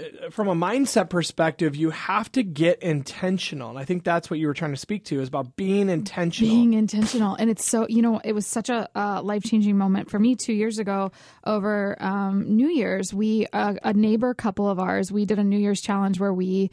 [0.00, 3.70] Uh, From a mindset perspective, you have to get intentional.
[3.70, 6.54] And I think that's what you were trying to speak to is about being intentional.
[6.54, 10.18] being intentional and it's so you know it was such a uh, life-changing moment for
[10.18, 11.10] me two years ago
[11.44, 15.58] over um, new year's we uh, a neighbor couple of ours we did a new
[15.58, 16.70] year's challenge where we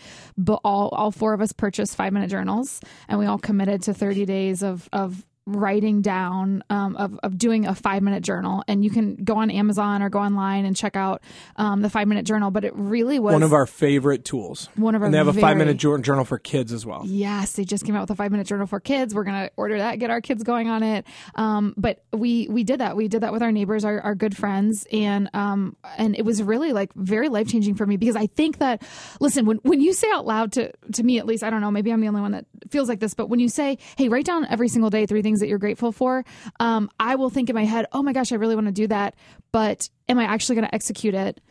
[0.64, 4.26] all all four of us purchased five minute journals and we all committed to 30
[4.26, 8.90] days of of writing down um, of, of doing a five minute journal and you
[8.90, 11.22] can go on amazon or go online and check out
[11.58, 14.70] um, the five minute journal but it really was One of our favorite tools.
[14.76, 17.04] One of our and they have a five minute journal for kids as well.
[17.06, 19.14] Yes, they just came out with a five minute journal for kids.
[19.14, 21.06] We're gonna order that, get our kids going on it.
[21.36, 22.96] Um, but we we did that.
[22.96, 26.42] We did that with our neighbors, our, our good friends, and um, and it was
[26.42, 28.82] really like very life changing for me because I think that
[29.20, 31.72] listen when when you say out loud to to me at least I don't know
[31.72, 34.26] maybe I'm the only one that feels like this, but when you say hey write
[34.26, 36.24] down every single day three things that you're grateful for,
[36.60, 38.88] um, I will think in my head oh my gosh I really want to do
[38.88, 39.16] that,
[39.52, 41.42] but am I actually going to execute it?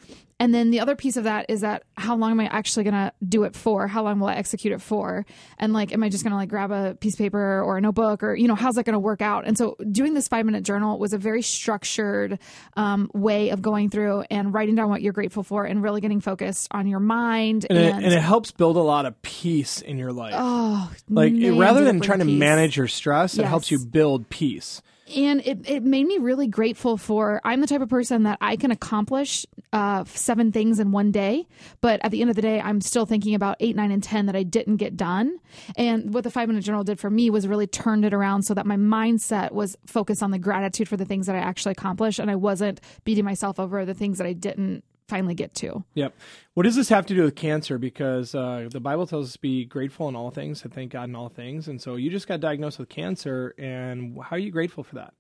[0.41, 2.95] And then the other piece of that is that how long am I actually going
[2.95, 3.87] to do it for?
[3.87, 5.25] How long will I execute it for?
[5.59, 7.81] And like, am I just going to like grab a piece of paper or a
[7.81, 9.47] notebook or, you know, how's that going to work out?
[9.47, 12.39] And so doing this five minute journal was a very structured
[12.77, 16.21] um, way of going through and writing down what you're grateful for and really getting
[16.21, 17.67] focused on your mind.
[17.71, 20.35] And, And, it, and it helps build a lot of peace in your life.
[20.37, 24.83] oh, like it- rather than trying to manage your stress, it helps you build peace.
[25.15, 28.57] And it, it made me really grateful for i'm the type of person that i
[28.57, 31.47] can accomplish uh, seven things in one day
[31.81, 34.27] but at the end of the day i'm still thinking about eight nine and ten
[34.27, 35.39] that i didn't get done.
[35.77, 38.55] And what the five minute journal did for me was really turned it around so
[38.55, 42.19] that my mindset was focused on the gratitude for the things that i actually accomplished
[42.19, 46.15] and i wasn't beating myself over the things that i didn't finally get to Yep.
[46.55, 47.79] What does this have to do with cancer?
[47.79, 51.09] Because uh, the Bible tells us to be grateful in all things, and thank God
[51.09, 51.69] in all things.
[51.69, 55.15] And so you just got diagnosed with cancer, and how are you grateful for that?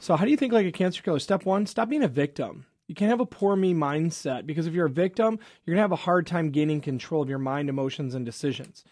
[0.00, 1.18] So, how do you think like a cancer killer?
[1.18, 2.66] Step one, stop being a victim.
[2.88, 5.82] You can't have a poor me mindset because if you're a victim, you're going to
[5.82, 8.84] have a hard time gaining control of your mind, emotions, and decisions.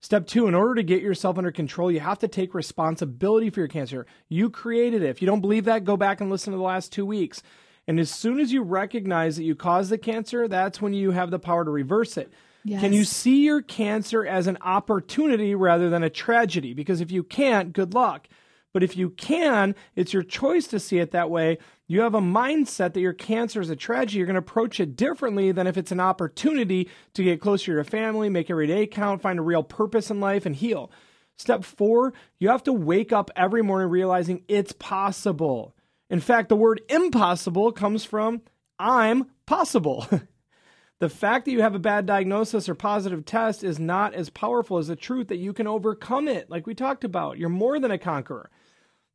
[0.00, 3.60] Step two, in order to get yourself under control, you have to take responsibility for
[3.60, 4.06] your cancer.
[4.28, 5.10] You created it.
[5.10, 7.42] If you don't believe that, go back and listen to the last two weeks.
[7.88, 11.30] And as soon as you recognize that you caused the cancer, that's when you have
[11.30, 12.32] the power to reverse it.
[12.80, 16.74] Can you see your cancer as an opportunity rather than a tragedy?
[16.74, 18.28] Because if you can't, good luck.
[18.72, 21.58] But if you can, it's your choice to see it that way.
[21.88, 24.18] You have a mindset that your cancer is a tragedy.
[24.18, 27.72] You're going to approach it differently than if it's an opportunity to get closer to
[27.72, 30.90] your family, make every day count, find a real purpose in life, and heal.
[31.36, 35.74] Step four, you have to wake up every morning realizing it's possible.
[36.12, 38.42] In fact, the word impossible comes from
[38.78, 40.06] I'm possible.
[40.98, 44.76] the fact that you have a bad diagnosis or positive test is not as powerful
[44.76, 47.38] as the truth that you can overcome it, like we talked about.
[47.38, 48.50] You're more than a conqueror.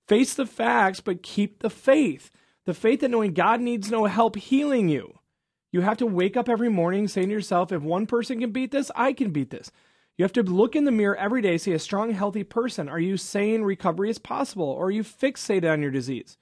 [0.07, 2.31] Face the facts, but keep the faith.
[2.65, 5.19] The faith that knowing God needs no help healing you.
[5.71, 8.71] You have to wake up every morning saying to yourself, if one person can beat
[8.71, 9.71] this, I can beat this.
[10.17, 12.89] You have to look in the mirror every day, see a strong, healthy person.
[12.89, 16.39] Are you saying recovery is possible, or are you fixated on your disease?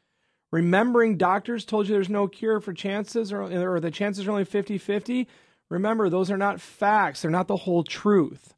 [0.51, 4.45] Remembering doctors told you there's no cure for chances, or, or the chances are only
[4.45, 5.27] 50 50.
[5.69, 8.53] Remember, those are not facts, they're not the whole truth.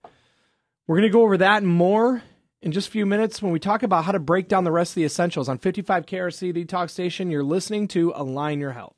[0.88, 2.24] We're going to go over that and more
[2.62, 4.92] in just a few minutes when we talk about how to break down the rest
[4.92, 7.30] of the essentials on 55 KRC, the talk station.
[7.30, 8.97] You're listening to Align Your Health.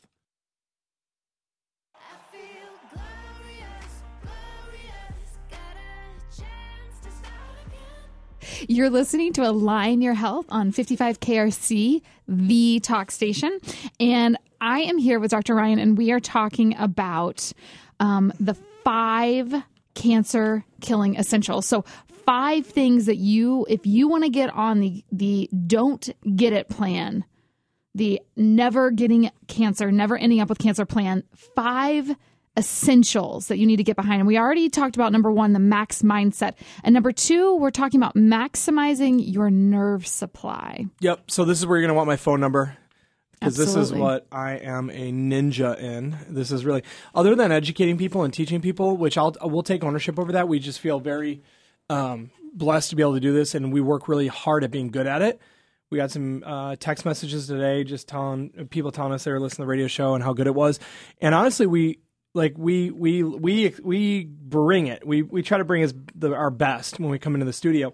[8.67, 13.58] You're listening to Align Your Health on 55 KRC, the talk station.
[14.00, 15.56] And I am here with Dr.
[15.56, 17.52] Ryan, and we are talking about
[18.00, 19.54] um, the five
[19.95, 21.65] cancer killing essentials.
[21.65, 21.86] So,
[22.26, 26.69] five things that you, if you want to get on the, the don't get it
[26.69, 27.24] plan,
[27.95, 32.15] the never getting cancer, never ending up with cancer plan, five
[32.58, 34.20] essentials that you need to get behind.
[34.20, 36.56] And we already talked about number one, the max mindset.
[36.84, 40.86] And number two, we're talking about maximizing your nerve supply.
[41.00, 41.32] Yep.
[41.32, 42.78] So, this is where you're going to want my phone number.
[43.40, 46.18] Because this is what I am a ninja in.
[46.28, 46.84] This is really,
[47.16, 50.50] other than educating people and teaching people, which I'll we'll take ownership over that.
[50.50, 51.42] We just feel very
[51.90, 54.90] um, blessed to be able to do this, and we work really hard at being
[54.90, 55.40] good at it.
[55.90, 59.64] We got some uh, text messages today, just telling people telling us they were listening
[59.64, 60.80] to the radio show and how good it was.
[61.22, 62.00] And honestly, we
[62.34, 65.06] like we we we we bring it.
[65.06, 67.94] We we try to bring us the, our best when we come into the studio.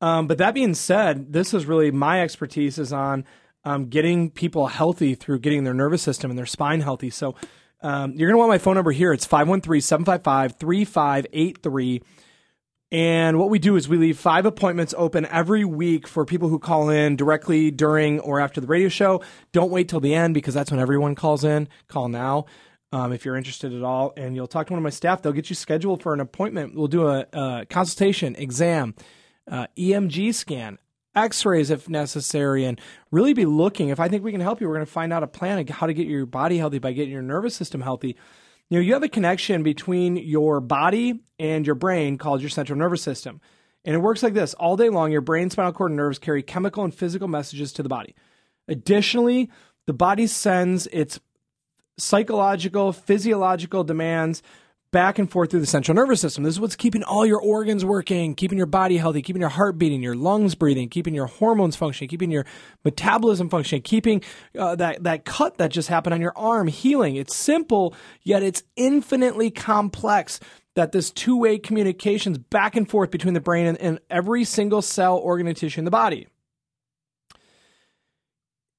[0.00, 3.24] Um, but that being said, this is really my expertise is on
[3.64, 7.10] um, getting people healthy through getting their nervous system and their spine healthy.
[7.10, 7.34] So
[7.82, 9.12] um, you're going to want my phone number here.
[9.12, 12.02] It's 513 755 3583.
[12.90, 16.58] And what we do is we leave five appointments open every week for people who
[16.58, 19.22] call in directly during or after the radio show.
[19.52, 21.68] Don't wait till the end because that's when everyone calls in.
[21.88, 22.46] Call now
[22.92, 24.12] um, if you're interested at all.
[24.16, 25.22] And you'll talk to one of my staff.
[25.22, 26.74] They'll get you scheduled for an appointment.
[26.74, 28.94] We'll do a, a consultation, exam,
[29.50, 30.78] uh, EMG scan,
[31.14, 33.88] x rays if necessary, and really be looking.
[33.88, 35.68] If I think we can help you, we're going to find out a plan of
[35.68, 38.16] how to get your body healthy by getting your nervous system healthy
[38.70, 42.78] you know, you have a connection between your body and your brain called your central
[42.78, 43.40] nervous system.
[43.84, 46.42] And it works like this all day long, your brain, spinal cord, and nerves carry
[46.42, 48.14] chemical and physical messages to the body.
[48.66, 49.50] Additionally,
[49.86, 51.18] the body sends its
[51.98, 54.42] psychological, physiological demands
[54.90, 56.44] back and forth through the central nervous system.
[56.44, 59.76] This is what's keeping all your organs working, keeping your body healthy, keeping your heart
[59.76, 62.46] beating, your lungs breathing, keeping your hormones functioning, keeping your
[62.84, 64.22] metabolism functioning, keeping
[64.58, 67.16] uh, that that cut that just happened on your arm healing.
[67.16, 70.40] It's simple, yet it's infinitely complex.
[70.74, 75.16] That this two-way communications back and forth between the brain and, and every single cell,
[75.16, 76.28] organ, and tissue in the body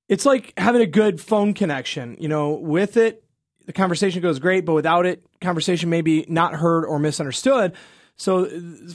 [0.09, 2.17] it's like having a good phone connection.
[2.19, 3.23] You know, with it,
[3.65, 7.73] the conversation goes great, but without it, conversation may be not heard or misunderstood.
[8.17, 8.49] So,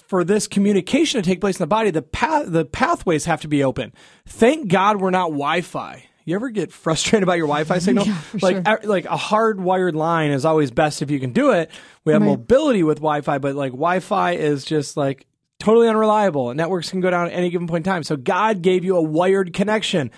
[0.06, 3.48] for this communication to take place in the body, the path, the pathways have to
[3.48, 3.94] be open.
[4.26, 6.04] Thank God we're not Wi-Fi.
[6.26, 8.04] You ever get frustrated about your Wi-Fi signal?
[8.06, 8.80] Yeah, for like, sure.
[8.82, 11.70] e- like a hardwired line is always best if you can do it.
[12.04, 12.28] We have Right.
[12.28, 15.26] mobility with Wi-Fi, but like Wi-Fi is just like
[15.58, 16.52] totally unreliable.
[16.52, 18.02] Networks can go down at any given point in time.
[18.02, 20.10] So God gave you a wired connection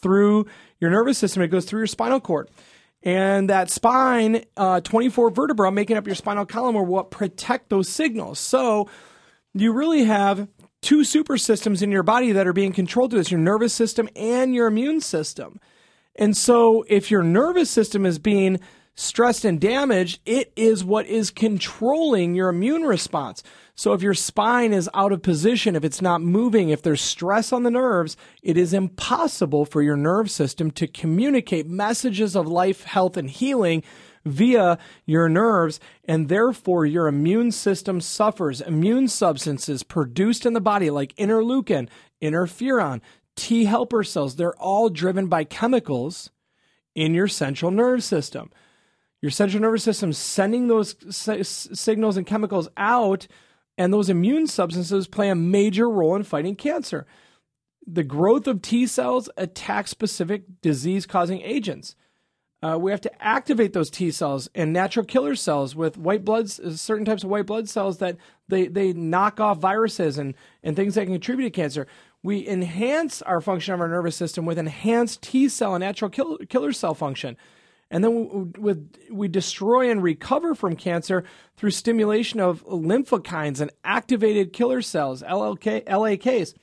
[0.00, 0.46] through
[0.80, 1.42] your nervous system.
[1.42, 2.48] It goes through your spinal cord.
[3.02, 7.88] And that spine, uh, 24 vertebra making up your spinal column are what protect those
[7.88, 8.38] signals.
[8.38, 8.88] So
[9.54, 10.48] you really have
[10.82, 14.08] two super systems in your body that are being controlled through this your nervous system
[14.16, 15.60] and your immune system.
[16.16, 18.58] And so if your nervous system is being
[18.94, 23.44] stressed and damaged, it is what is controlling your immune response.
[23.78, 27.52] So if your spine is out of position, if it's not moving, if there's stress
[27.52, 32.82] on the nerves, it is impossible for your nerve system to communicate messages of life,
[32.82, 33.84] health, and healing
[34.24, 38.60] via your nerves, and therefore your immune system suffers.
[38.60, 41.88] Immune substances produced in the body, like interleukin,
[42.20, 43.00] interferon,
[43.36, 46.30] T helper cells, they're all driven by chemicals
[46.96, 48.50] in your central nerve system.
[49.22, 53.28] Your central nervous system sending those signals and chemicals out,
[53.78, 57.06] and those immune substances play a major role in fighting cancer.
[57.86, 61.94] The growth of T cells attacks specific disease causing agents.
[62.60, 66.50] Uh, we have to activate those T cells and natural killer cells with white blood,
[66.50, 68.16] certain types of white blood cells that
[68.48, 71.86] they, they knock off viruses and, and things that can contribute to cancer.
[72.20, 76.36] We enhance our function of our nervous system with enhanced T cell and natural kill,
[76.48, 77.36] killer cell function.
[77.90, 81.24] And then we, with, we destroy and recover from cancer
[81.56, 86.54] through stimulation of lymphokines and activated killer cells, LLK, LAKs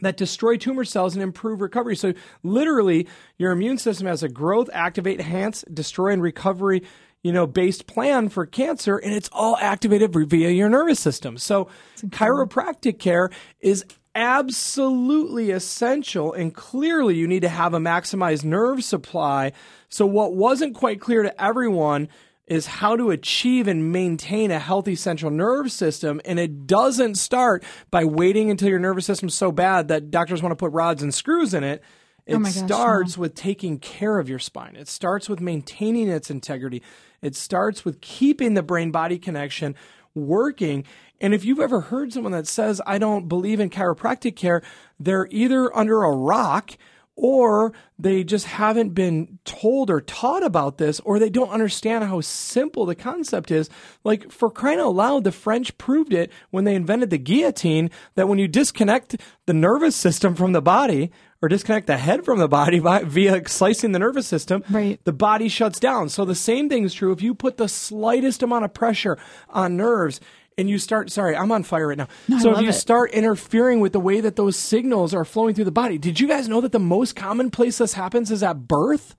[0.00, 1.96] that destroy tumor cells and improve recovery.
[1.96, 6.82] So literally, your immune system has a growth, activate, enhance, destroy, and recovery,
[7.22, 11.38] you know, based plan for cancer, and it's all activated via your nervous system.
[11.38, 11.68] So
[12.08, 19.52] chiropractic care is absolutely essential, and clearly you need to have a maximized nerve supply.
[19.88, 22.08] So what wasn't quite clear to everyone
[22.46, 26.20] is how to achieve and maintain a healthy central nerve system.
[26.24, 30.52] And it doesn't start by waiting until your nervous system's so bad that doctors want
[30.52, 31.82] to put rods and screws in it.
[32.28, 34.76] Oh it Oh gosh, starts with taking care of your spine.
[34.76, 36.82] It starts with maintaining its integrity.
[37.22, 39.74] It starts with keeping the brain body connection
[40.14, 40.84] working.
[41.20, 44.62] And if you've ever heard someone that says, I don't believe in chiropractic care,
[44.98, 46.72] they're either under a rock
[47.16, 52.20] or they just haven't been told or taught about this, or they don't understand how
[52.20, 53.70] simple the concept is.
[54.04, 58.28] Like, for crying out loud, the French proved it when they invented the guillotine that
[58.28, 61.10] when you disconnect the nervous system from the body,
[61.42, 65.00] or disconnect the head from the body by, via slicing the nervous system, Right.
[65.04, 66.08] the body shuts down.
[66.10, 69.16] So the same thing is true if you put the slightest amount of pressure
[69.48, 70.20] on nerves
[70.58, 72.08] and you start sorry, I'm on fire right now.
[72.32, 72.74] I so if you it.
[72.74, 75.98] start interfering with the way that those signals are flowing through the body.
[75.98, 79.14] Did you guys know that the most common place this happens is at birth?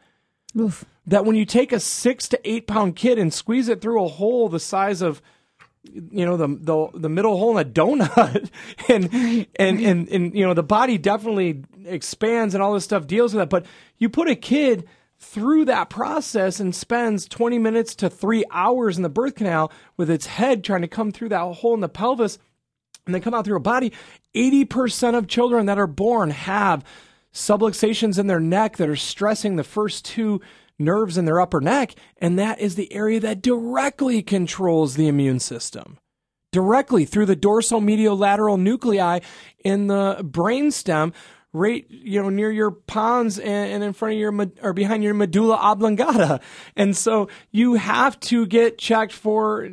[0.59, 0.85] Oof.
[1.05, 4.07] That when you take a 6 to 8 pound kid and squeeze it through a
[4.07, 5.21] hole the size of
[6.11, 8.49] you know the the the middle hole in a donut
[8.89, 9.13] and
[9.55, 13.41] and and and you know the body definitely expands and all this stuff deals with
[13.41, 13.65] that but
[13.97, 14.87] you put a kid
[15.27, 20.09] through that process and spends 20 minutes to 3 hours in the birth canal with
[20.09, 22.39] its head trying to come through that hole in the pelvis
[23.05, 23.91] and they come out through a body
[24.33, 26.83] 80% of children that are born have
[27.33, 30.39] subluxations in their neck that are stressing the first two
[30.79, 35.39] nerves in their upper neck and that is the area that directly controls the immune
[35.39, 35.97] system.
[36.53, 39.19] Directly through the dorsal mediolateral nuclei
[39.63, 41.13] in the brainstem
[41.57, 45.13] right you know near your pons and, and in front of your or behind your
[45.13, 46.39] medulla oblongata.
[46.75, 49.67] And so you have to get checked for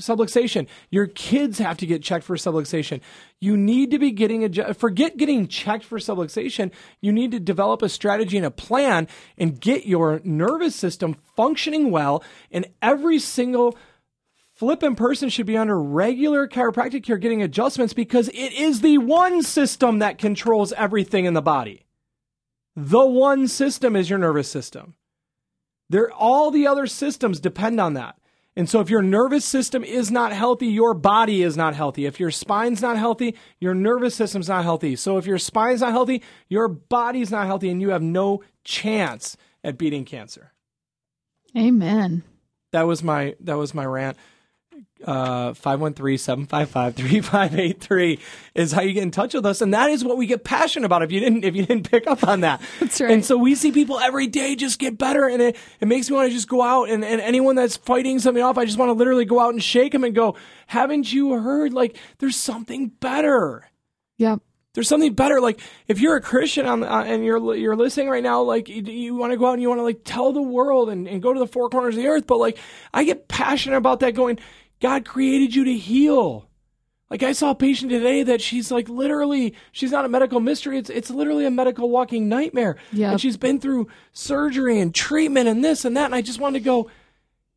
[0.00, 0.66] subluxation.
[0.90, 3.00] Your kids have to get checked for subluxation.
[3.38, 6.70] You need to be getting a forget getting checked for subluxation.
[7.00, 9.08] You need to develop a strategy and a plan
[9.38, 13.76] and get your nervous system functioning well and every single
[14.60, 19.42] flippant person should be under regular chiropractic care getting adjustments because it is the one
[19.42, 21.86] system that controls everything in the body.
[22.76, 24.96] The one system is your nervous system.
[25.88, 28.18] There, all the other systems depend on that.
[28.54, 32.04] And so if your nervous system is not healthy, your body is not healthy.
[32.04, 34.94] If your spine's not healthy, your nervous system's not healthy.
[34.94, 39.38] So if your spine's not healthy, your body's not healthy and you have no chance
[39.64, 40.52] at beating cancer.
[41.56, 42.24] Amen.
[42.72, 44.18] That was my that was my rant
[45.04, 48.20] uh 513-755-3583
[48.54, 50.86] is how you get in touch with us and that is what we get passionate
[50.86, 53.10] about if you didn't if you didn't pick up on that That's right.
[53.10, 56.16] and so we see people every day just get better and it, it makes me
[56.16, 58.90] want to just go out and, and anyone that's fighting something off i just want
[58.90, 62.88] to literally go out and shake them and go haven't you heard like there's something
[62.88, 63.66] better
[64.18, 64.40] Yep.
[64.74, 65.40] there's something better.
[65.40, 68.82] Like if you're a Christian on, uh, and you're you're listening right now, like you,
[68.82, 71.22] you want to go out and you want to like tell the world and, and
[71.22, 72.26] go to the four corners of the earth.
[72.26, 72.58] But like
[72.92, 74.14] I get passionate about that.
[74.14, 74.38] Going,
[74.80, 76.48] God created you to heal.
[77.10, 80.78] Like I saw a patient today that she's like literally she's not a medical mystery.
[80.78, 82.76] It's it's literally a medical walking nightmare.
[82.92, 83.10] Yeah.
[83.10, 86.06] And she's been through surgery and treatment and this and that.
[86.06, 86.88] And I just wanted to go,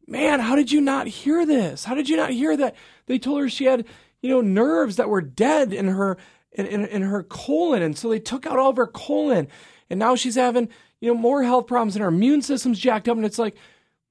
[0.07, 1.83] man, how did you not hear this?
[1.83, 2.75] How did you not hear that?
[3.05, 3.85] They told her she had,
[4.21, 6.17] you know, nerves that were dead in her
[6.51, 9.47] in, in, in her colon, and so they took out all of her colon,
[9.89, 10.69] and now she's having,
[10.99, 13.55] you know, more health problems, and her immune system's jacked up, and it's like,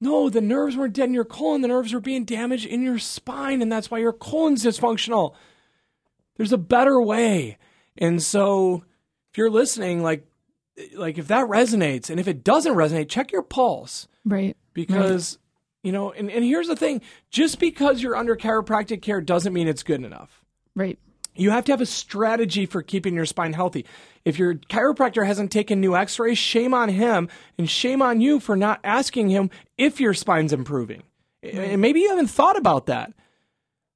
[0.03, 2.99] no, the nerves weren't dead in your colon, the nerves were being damaged in your
[2.99, 5.35] spine, and that's why your colon's dysfunctional.
[6.37, 7.57] There's a better way,
[7.97, 8.85] and so
[9.31, 10.27] if you're listening, like,
[10.95, 14.57] like if that resonates, and if it doesn't resonate, check your pulse Right.
[14.75, 15.39] because
[15.83, 17.01] you know and, and here's the thing
[17.31, 20.45] just because you're under chiropractic care doesn't mean it's good enough
[20.75, 20.99] Right.
[21.35, 23.87] You have to have a strategy for keeping your spine healthy.
[24.25, 27.29] If your chiropractor hasn't taken new x-rays shame on him
[27.59, 31.03] and shame on you for not asking him if your spine's improving.
[31.43, 33.13] And maybe you haven't thought about that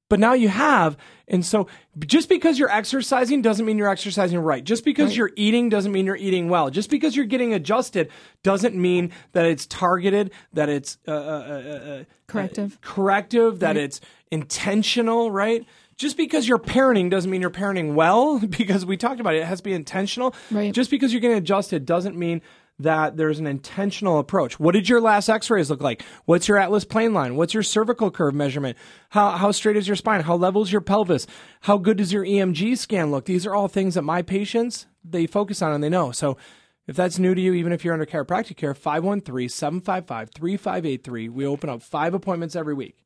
[0.09, 0.97] but now you have.
[1.27, 1.67] And so
[1.99, 4.63] just because you're exercising doesn't mean you're exercising right.
[4.63, 6.69] Just because you're eating doesn't mean you're eating well.
[6.69, 8.09] Just because you're getting adjusted
[8.43, 12.79] doesn't mean that it's targeted that it's uh, uh, uh, uh, Corrective.
[12.81, 13.99] corrective that it's
[14.31, 15.65] intentional right
[15.97, 19.45] just because you're parenting doesn't mean you're parenting well because we talked about it it
[19.45, 20.73] has to be intentional Right.
[20.73, 22.41] just because you're getting adjusted doesn't mean
[22.79, 24.59] that there's an intentional approach.
[24.59, 26.03] What did your last x-rays look like?
[26.25, 27.35] What's your atlas plane line?
[27.35, 28.77] What's your cervical curve measurement?
[29.09, 30.21] How, how straight is your spine?
[30.21, 31.25] How level is your pelvis?
[31.61, 33.25] How good does your EMG scan look?
[33.25, 36.11] These are all things that my patients, they focus on and they know.
[36.11, 36.37] So
[36.85, 41.29] if that's new to you, even if you're under chiropractic care, 513-755-3583.
[41.31, 43.03] We open up five appointments every week.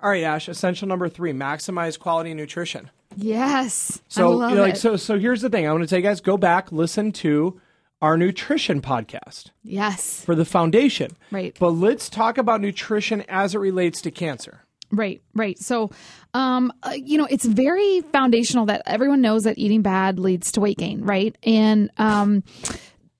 [0.00, 2.90] All right, Ash, essential number three, maximize quality nutrition.
[3.16, 4.02] Yes.
[4.08, 4.78] So, I love you know, like, it.
[4.78, 5.66] so, so here's the thing.
[5.66, 7.60] I want to tell you guys, go back, listen to
[8.02, 10.22] our nutrition podcast yes.
[10.22, 11.16] for the foundation.
[11.30, 11.56] Right.
[11.58, 14.62] But let's talk about nutrition as it relates to cancer.
[14.92, 15.58] Right, right.
[15.58, 15.90] So,
[16.32, 20.60] um, uh, you know, it's very foundational that everyone knows that eating bad leads to
[20.60, 21.36] weight gain, right?
[21.42, 22.44] And um,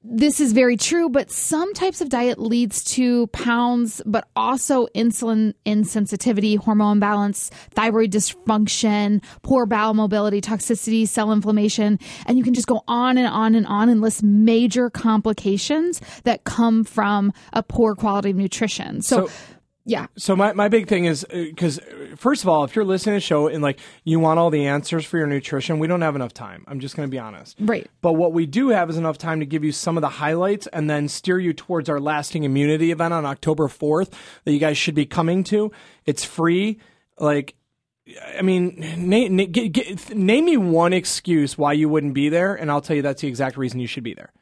[0.08, 1.08] this is very true.
[1.08, 8.12] But some types of diet leads to pounds, but also insulin insensitivity, hormone imbalance, thyroid
[8.12, 13.54] dysfunction, poor bowel mobility, toxicity, cell inflammation, and you can just go on and on
[13.54, 19.02] and on and list major complications that come from a poor quality of nutrition.
[19.02, 19.32] So, So-
[19.88, 22.84] yeah, So my, my big thing is uh, because uh, first of all, if you're
[22.84, 25.86] listening to the show and like you want all the answers for your nutrition, we
[25.86, 26.64] don't have enough time.
[26.66, 27.56] I'm just going to be honest.
[27.60, 27.88] right.
[28.02, 30.66] But what we do have is enough time to give you some of the highlights
[30.68, 34.12] and then steer you towards our lasting immunity event on October 4th
[34.44, 35.70] that you guys should be coming to.
[36.04, 36.80] It's free.
[37.18, 37.54] Like,
[38.36, 42.56] I mean, na- na- get, get, name me one excuse why you wouldn't be there,
[42.56, 44.32] and I'll tell you that's the exact reason you should be there.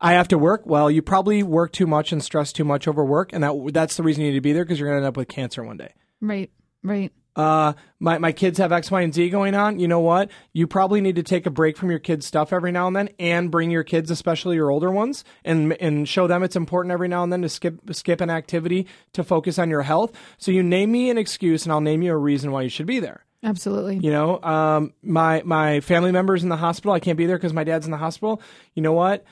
[0.00, 0.62] I have to work.
[0.64, 3.96] Well, you probably work too much and stress too much over work, and that that's
[3.96, 5.62] the reason you need to be there because you're going to end up with cancer
[5.64, 6.50] one day Right,
[6.82, 7.12] right.
[7.36, 9.78] uh, my, my kids have X, Y, and Z going on.
[9.78, 10.30] You know what?
[10.52, 13.08] You probably need to take a break from your kids' stuff every now and then
[13.18, 17.08] and bring your kids, especially your older ones, and, and show them it's important every
[17.08, 20.12] now and then to skip, skip an activity to focus on your health.
[20.38, 22.86] So you name me an excuse and I'll name you a reason why you should
[22.86, 23.24] be there.
[23.44, 23.98] Absolutely.
[23.98, 26.92] You know, um, my, my family member's in the hospital.
[26.92, 28.42] I can't be there because my dad's in the hospital.
[28.74, 29.24] You know what?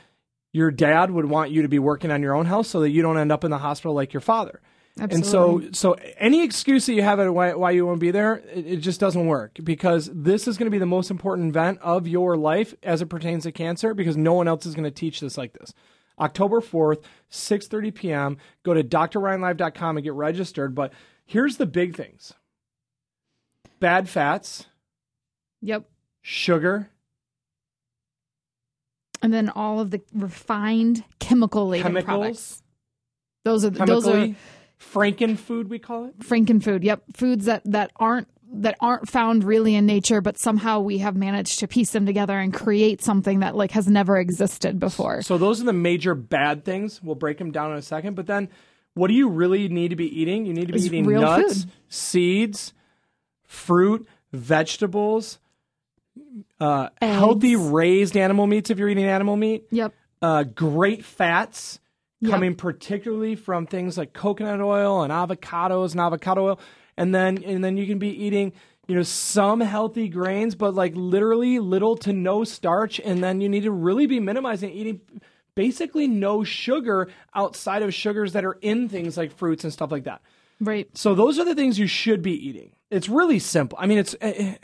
[0.57, 3.03] Your dad would want you to be working on your own health so that you
[3.03, 4.63] don't end up in the hospital like your father.
[4.99, 5.67] Absolutely.
[5.67, 8.37] And so, so any excuse that you have at why, why you won't be there,
[8.55, 11.79] it, it just doesn't work because this is going to be the most important event
[11.83, 14.91] of your life as it pertains to cancer because no one else is going to
[14.91, 15.75] teach this like this.
[16.19, 18.39] October 4th, 6:30 p.m.
[18.63, 20.91] Go to drryanlive.com and get registered, but
[21.27, 22.33] here's the big things.
[23.79, 24.69] Bad fats,
[25.61, 25.85] Yep.
[26.23, 26.89] sugar,
[29.23, 32.63] And then all of the refined chemical laden products.
[33.45, 34.35] Those are those are
[34.79, 36.19] frankenfood we call it.
[36.19, 36.85] frankenfood.
[36.85, 41.17] Yep, foods that that aren't that aren't found really in nature, but somehow we have
[41.17, 45.23] managed to piece them together and create something that like has never existed before.
[45.23, 47.03] So those are the major bad things.
[47.03, 48.15] We'll break them down in a second.
[48.15, 48.49] But then,
[48.95, 50.47] what do you really need to be eating?
[50.47, 51.73] You need to be Is eating nuts, food.
[51.89, 52.73] seeds,
[53.45, 55.39] fruit, vegetables,
[56.61, 59.93] uh, healthy raised animal meats if you're eating animal meat, Yep.
[60.23, 61.81] uh, great fats
[62.21, 62.31] Yep.
[62.31, 66.61] coming particularly from things like coconut oil and avocados and avocado oil,
[66.97, 68.53] and then and then you can be eating
[68.89, 73.49] you know some healthy grains, but like literally little to no starch, and then you
[73.51, 75.01] need to really be minimizing eating
[75.55, 80.05] basically no sugar outside of sugars that are in things like fruits and stuff like
[80.05, 80.23] that.
[80.61, 80.89] Right.
[80.97, 82.73] So those are the things you should be eating.
[82.91, 83.77] It's really simple.
[83.81, 84.55] I mean, it's eh,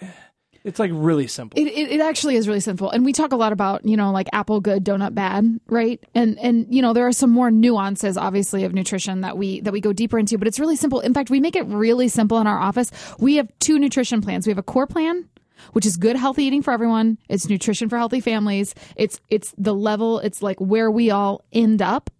[0.64, 1.58] it's like really simple.
[1.58, 2.90] It, it, it actually is really simple.
[2.90, 6.02] And we talk a lot about, you know, like apple good, donut bad, right?
[6.14, 9.72] And and you know, there are some more nuances obviously of nutrition that we that
[9.72, 11.00] we go deeper into, but it's really simple.
[11.00, 12.90] In fact, we make it really simple in our office.
[13.18, 14.46] We have two nutrition plans.
[14.46, 15.28] We have a core plan
[15.72, 17.18] which is good healthy eating for everyone.
[17.28, 18.74] It's nutrition for healthy families.
[18.96, 22.10] It's it's the level, it's like where we all end up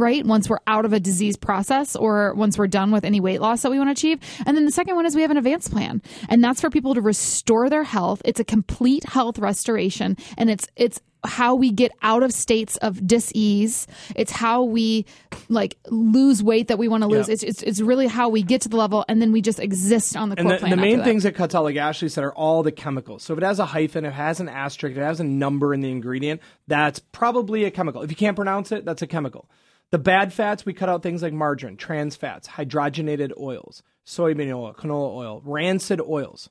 [0.00, 0.24] right?
[0.24, 3.62] Once we're out of a disease process or once we're done with any weight loss
[3.62, 4.18] that we want to achieve.
[4.46, 6.02] And then the second one is we have an advance plan.
[6.28, 8.22] And that's for people to restore their health.
[8.24, 13.06] It's a complete health restoration and it's it's how we get out of states of
[13.06, 13.86] dis-ease.
[14.16, 15.04] It's how we
[15.50, 17.28] like lose weight that we want to lose.
[17.28, 17.34] Yeah.
[17.34, 20.16] It's, it's it's really how we get to the level and then we just exist
[20.16, 20.70] on the And core the, plan.
[20.70, 21.04] the main that.
[21.04, 23.22] things that cuts out, like Ashley said, are all the chemicals.
[23.22, 25.24] So if it has a hyphen, if it has an asterisk, if it has a
[25.24, 28.00] number in the ingredient, that's probably a chemical.
[28.00, 29.46] If you can't pronounce it, that's a chemical.
[29.90, 34.72] The bad fats, we cut out things like margarine, trans fats, hydrogenated oils, soybean oil,
[34.72, 36.48] canola oil, rancid oils.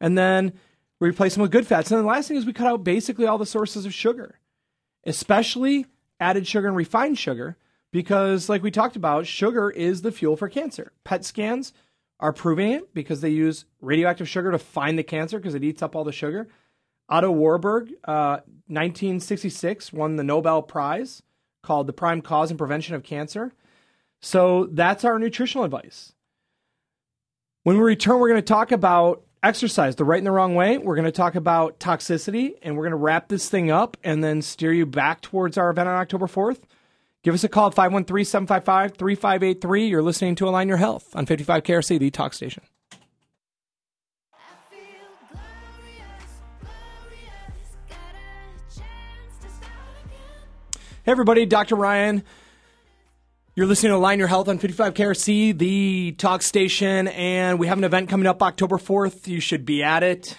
[0.00, 0.54] And then
[0.98, 1.90] we replace them with good fats.
[1.90, 4.38] And then the last thing is we cut out basically all the sources of sugar,
[5.04, 5.86] especially
[6.18, 7.58] added sugar and refined sugar,
[7.90, 10.92] because like we talked about, sugar is the fuel for cancer.
[11.04, 11.74] PET scans
[12.18, 15.82] are proving it because they use radioactive sugar to find the cancer because it eats
[15.82, 16.48] up all the sugar.
[17.10, 21.22] Otto Warburg, uh, 1966, won the Nobel Prize
[21.62, 23.52] called The Prime Cause and Prevention of Cancer.
[24.20, 26.12] So that's our nutritional advice.
[27.62, 30.78] When we return, we're going to talk about exercise, the right and the wrong way.
[30.78, 34.22] We're going to talk about toxicity, and we're going to wrap this thing up and
[34.22, 36.60] then steer you back towards our event on October 4th.
[37.22, 39.88] Give us a call at 513 755 3583.
[39.88, 42.62] You're listening to Align Your Health on 55 KRC, the talk station.
[51.10, 51.74] Hey, everybody, Dr.
[51.74, 52.22] Ryan.
[53.56, 57.78] You're listening to Align Your Health on 55 KRC, the talk station, and we have
[57.78, 59.26] an event coming up October 4th.
[59.26, 60.38] You should be at it.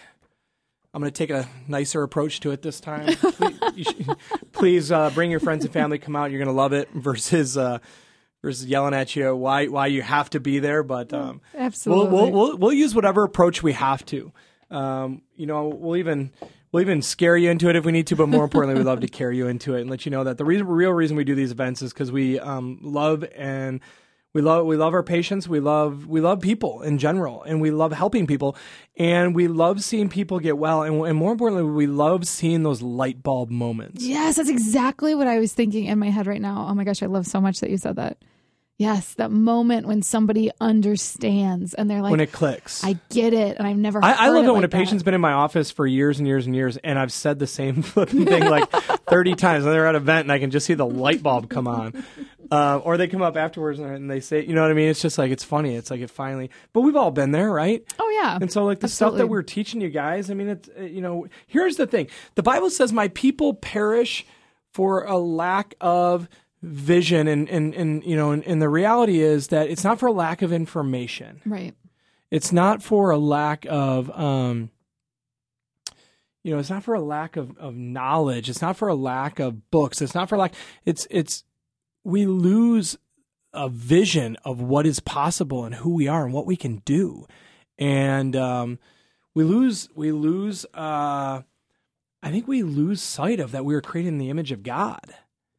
[0.94, 3.14] I'm going to take a nicer approach to it this time.
[3.18, 4.16] please should-
[4.54, 6.00] please uh, bring your friends and family.
[6.00, 6.32] Come out.
[6.32, 7.80] You're going to love it versus uh,
[8.42, 10.84] versus yelling at you why why you have to be there.
[10.84, 12.08] But um, Absolutely.
[12.08, 14.32] We'll, we'll, we'll, we'll use whatever approach we have to.
[14.70, 16.32] Um, you know, we'll even
[16.72, 19.02] we'll even scare you into it if we need to, but more importantly, we love
[19.02, 21.24] to carry you into it and let you know that the reason, real reason we
[21.24, 23.82] do these events is because we um, love and
[24.34, 25.50] we love we love our patients.
[25.50, 28.56] We love we love people in general, and we love helping people,
[28.96, 32.82] and we love seeing people get well, and, and more importantly, we love seeing those
[32.82, 34.06] light bulb moments.
[34.06, 36.68] Yes, that's exactly what I was thinking in my head right now.
[36.70, 38.18] Oh my gosh, I love so much that you said that.
[38.78, 42.84] Yes, that moment when somebody understands and they're like, when it clicks.
[42.84, 44.04] I get it, and I've never.
[44.04, 46.28] I, I love it when like a patient's been in my office for years and
[46.28, 48.70] years and years, and I've said the same flipping thing like
[49.10, 49.66] 30 times.
[49.66, 52.04] And they're at an event, and I can just see the light bulb come on.
[52.52, 54.90] Uh, or they come up afterwards and, they say, you know what I mean?
[54.90, 55.74] It's just like, it's funny.
[55.74, 57.82] It's like it finally, but we've all been there, right?
[57.98, 60.70] Oh yeah, And so, like the stuff that we're teaching you guys, I mean, it's
[60.78, 64.26] uh, you know, here's the thing: the Bible says, "My people perish
[64.74, 66.28] for a lack of
[66.62, 70.08] vision," and and and you know, and, and the reality is that it's not for
[70.08, 71.42] a lack of information.
[71.46, 71.76] right.
[72.30, 74.70] It's not for a lack of, um,
[76.46, 78.50] you know, it's not for a lack of of knowledge.
[78.50, 80.02] It's not for a lack of books.
[80.02, 80.54] It's not for lack.
[80.86, 81.44] It's it's
[82.04, 82.98] we lose
[83.54, 87.28] a vision of what is possible and who we are and what we can do
[87.78, 88.80] and um,
[89.34, 91.42] we lose we lose uh,
[92.24, 95.14] i think we lose sight of that we were created in the image of god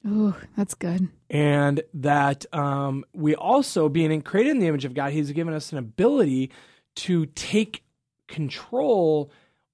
[0.07, 1.09] Ooh, that's good.
[1.31, 5.55] and that um, we also, being in- created in the image of God, He's given
[5.55, 6.51] us an ability
[6.97, 7.85] to take
[8.29, 9.31] control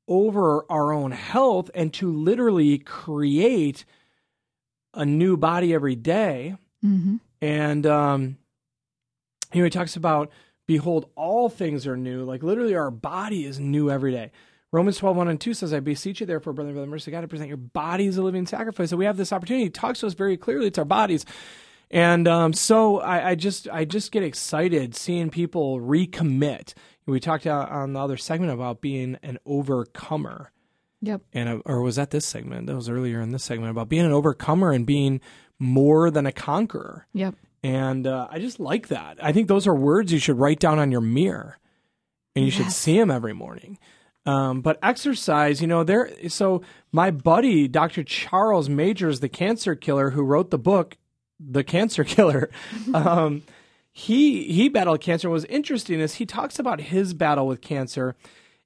[0.07, 3.85] over our own health and to literally create
[4.95, 6.57] a new body every day.
[6.83, 8.37] hmm And um,
[9.53, 10.31] you know, he talks about,
[10.67, 12.25] behold, all things are new.
[12.25, 14.31] Like literally, our body is new every day.
[14.71, 17.13] Romans 12, 1 and 2 says, I beseech you, therefore, brethren, by the mercy of
[17.13, 18.91] God, to present your bodies a living sacrifice.
[18.91, 19.65] So we have this opportunity.
[19.65, 20.67] He talks to us very clearly.
[20.67, 21.25] It's our bodies.
[21.91, 26.75] And um, so I, I just I just get excited seeing people recommit.
[27.07, 30.53] We talked on the other segment about being an overcomer
[31.01, 31.23] Yep.
[31.33, 32.67] and or was that this segment?
[32.67, 35.21] That was earlier in this segment about being an overcomer and being
[35.59, 37.07] more than a conqueror.
[37.15, 37.37] Yep.
[37.63, 39.19] And uh, I just like that.
[39.23, 41.57] I think those are words you should write down on your mirror,
[42.37, 43.79] and you should see them every morning.
[44.29, 46.11] Um, but exercise, you know, there.
[46.29, 46.61] So
[46.93, 48.05] my buddy, Dr.
[48.05, 50.99] Charles Majors, the cancer killer, who wrote the book,
[51.41, 52.51] The Cancer Killer,
[52.93, 53.43] um,
[53.91, 55.31] he he battled cancer.
[55.31, 58.17] What was interesting is he talks about his battle with cancer,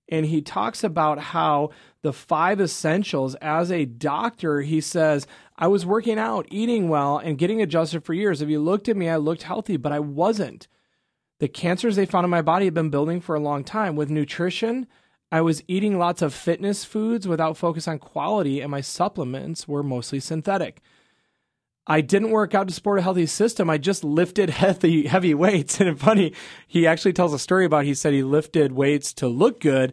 [0.08, 1.70] and he talks about how
[2.02, 5.24] the five essentials as a doctor he says
[5.56, 8.96] i was working out eating well and getting adjusted for years if you looked at
[8.96, 10.66] me i looked healthy but i wasn't
[11.38, 14.10] the cancers they found in my body had been building for a long time with
[14.10, 14.84] nutrition
[15.32, 19.82] i was eating lots of fitness foods without focus on quality and my supplements were
[19.82, 20.80] mostly synthetic
[21.86, 23.68] I didn't work out to support a healthy system.
[23.68, 25.80] I just lifted heavy heavy weights.
[25.82, 26.32] And funny,
[26.68, 29.92] he actually tells a story about he said he lifted weights to look good.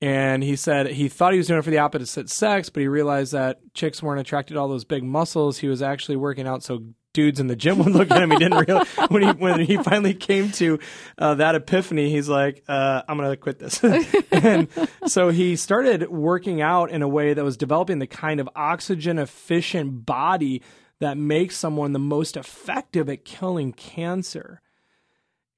[0.00, 2.88] And he said he thought he was doing it for the opposite sex, but he
[2.88, 5.58] realized that chicks weren't attracted to all those big muscles.
[5.58, 6.84] He was actually working out so
[7.14, 8.30] dudes in the gym would look at him.
[8.30, 10.78] He didn't realize when he when he finally came to
[11.16, 12.10] uh, that epiphany.
[12.10, 13.82] He's like, uh, "I'm gonna quit this."
[14.32, 14.68] and
[15.06, 19.18] so he started working out in a way that was developing the kind of oxygen
[19.18, 20.62] efficient body
[21.00, 24.60] that makes someone the most effective at killing cancer.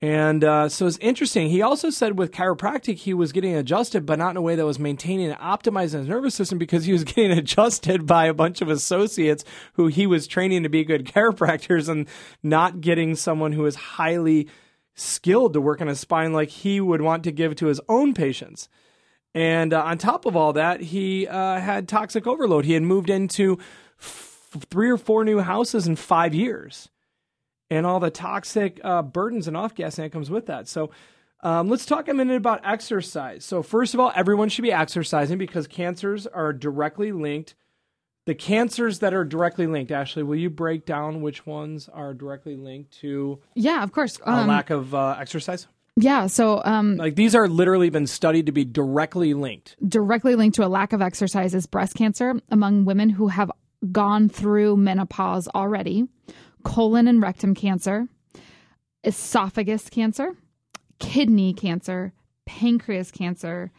[0.02, 1.48] And uh, so it's interesting.
[1.48, 4.66] He also said with chiropractic, he was getting adjusted, but not in a way that
[4.66, 8.60] was maintaining and optimizing his nervous system because he was getting adjusted by a bunch
[8.60, 9.44] of associates
[9.74, 12.08] who he was training to be good chiropractors and
[12.42, 14.48] not getting someone who is highly
[14.94, 18.12] skilled to work on his spine like he would want to give to his own
[18.12, 18.68] patients.
[19.34, 22.64] And uh, on top of all that, he uh, had toxic overload.
[22.64, 23.58] He had moved into
[23.98, 26.88] f- three or four new houses in five years
[27.70, 30.68] and all the toxic uh, burdens and off gassing that comes with that.
[30.68, 30.90] So,
[31.42, 33.44] um, let's talk a minute about exercise.
[33.44, 37.54] So, first of all, everyone should be exercising because cancers are directly linked.
[38.24, 42.56] The cancers that are directly linked, Ashley, will you break down which ones are directly
[42.56, 44.18] linked to Yeah, of course.
[44.26, 45.68] a Um, lack of uh, exercise?
[45.96, 46.26] yeah.
[46.26, 49.76] So, um, Like these are literally been studied to be directly linked.
[49.88, 53.50] directly linked to a lack of exercise is breast cancer among women who have
[53.92, 56.08] gone through menopause already,
[56.66, 58.08] colon and rectum cancer,
[59.04, 60.36] esophagus cancer,
[60.98, 62.12] kidney cancer,
[62.44, 63.70] pancreas cancer.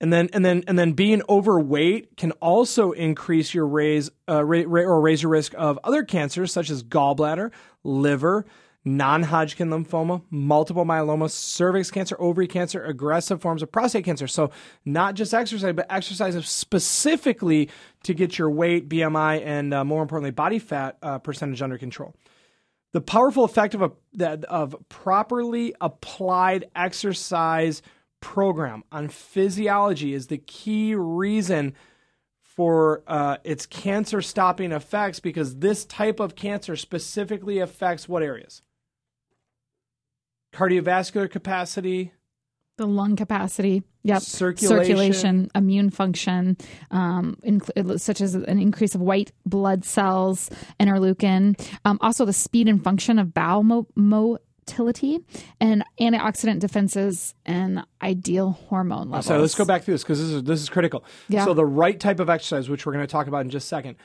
[0.00, 4.62] and then and then and then being overweight can also increase your raise uh, ra-
[4.66, 7.50] ra- or raise your risk of other cancers such as gallbladder,
[7.82, 8.46] liver,
[8.84, 14.28] non-Hodgkin lymphoma, multiple myeloma, cervix cancer, ovary cancer, aggressive forms of prostate cancer.
[14.28, 14.50] So
[14.84, 17.68] not just exercise, but exercise specifically
[18.04, 22.14] to get your weight, BMI, and uh, more importantly, body fat uh, percentage under control.
[22.92, 23.90] The powerful effect of a
[24.48, 27.82] of properly applied exercise
[28.20, 31.74] program on physiology is the key reason
[32.40, 38.62] for uh, its cancer stopping effects because this type of cancer specifically affects what areas?
[40.52, 42.12] Cardiovascular capacity,
[42.78, 45.50] The lung capacity, yep, Circulation.
[45.52, 46.56] immune function,
[46.92, 50.48] um, inc- such as an increase of white blood cells,
[50.78, 55.18] interleukin, um, also the speed and function of bowel mo- motility,
[55.60, 59.26] and antioxidant defenses and ideal hormone levels.
[59.26, 61.04] So let's go back through this because this is this is critical.
[61.28, 61.44] Yeah.
[61.44, 63.68] So the right type of exercise, which we're going to talk about in just a
[63.68, 63.96] second.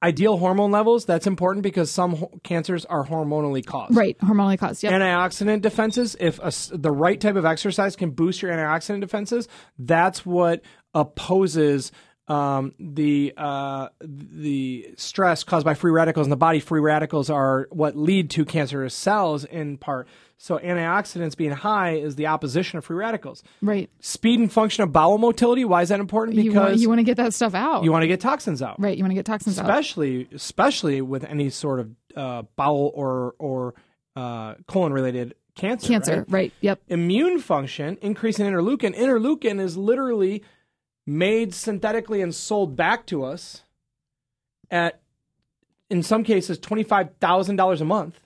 [0.00, 3.96] Ideal hormone levels, that's important because some ho- cancers are hormonally caused.
[3.96, 4.84] Right, hormonally caused.
[4.84, 4.92] Yep.
[4.92, 10.24] Antioxidant defenses, if a the right type of exercise can boost your antioxidant defenses, that's
[10.24, 10.62] what
[10.94, 11.90] opposes
[12.28, 16.60] um, the uh, the stress caused by free radicals in the body.
[16.60, 20.06] Free radicals are what lead to cancerous cells in part.
[20.40, 23.42] So antioxidants being high is the opposition of free radicals.
[23.60, 23.90] right.
[24.00, 25.64] Speed and function of bowel motility.
[25.64, 26.36] Why is that important?
[26.38, 27.82] You want, Because you want to get that stuff out.
[27.82, 28.96] you want to get toxins out right.
[28.96, 29.64] You want to get toxins out.
[29.64, 33.74] especially especially with any sort of uh, bowel or or
[34.16, 35.88] uh, colon related cancer.
[35.88, 36.16] Cancer.
[36.18, 36.26] right?
[36.28, 36.52] Right.
[36.60, 36.82] Yep.
[36.88, 38.94] Immune function, increasing interleukin.
[38.96, 40.44] Interleukin is literally
[41.04, 43.62] made synthetically and sold back to us
[44.70, 45.00] at
[45.90, 48.20] in some cases $25,000 a month.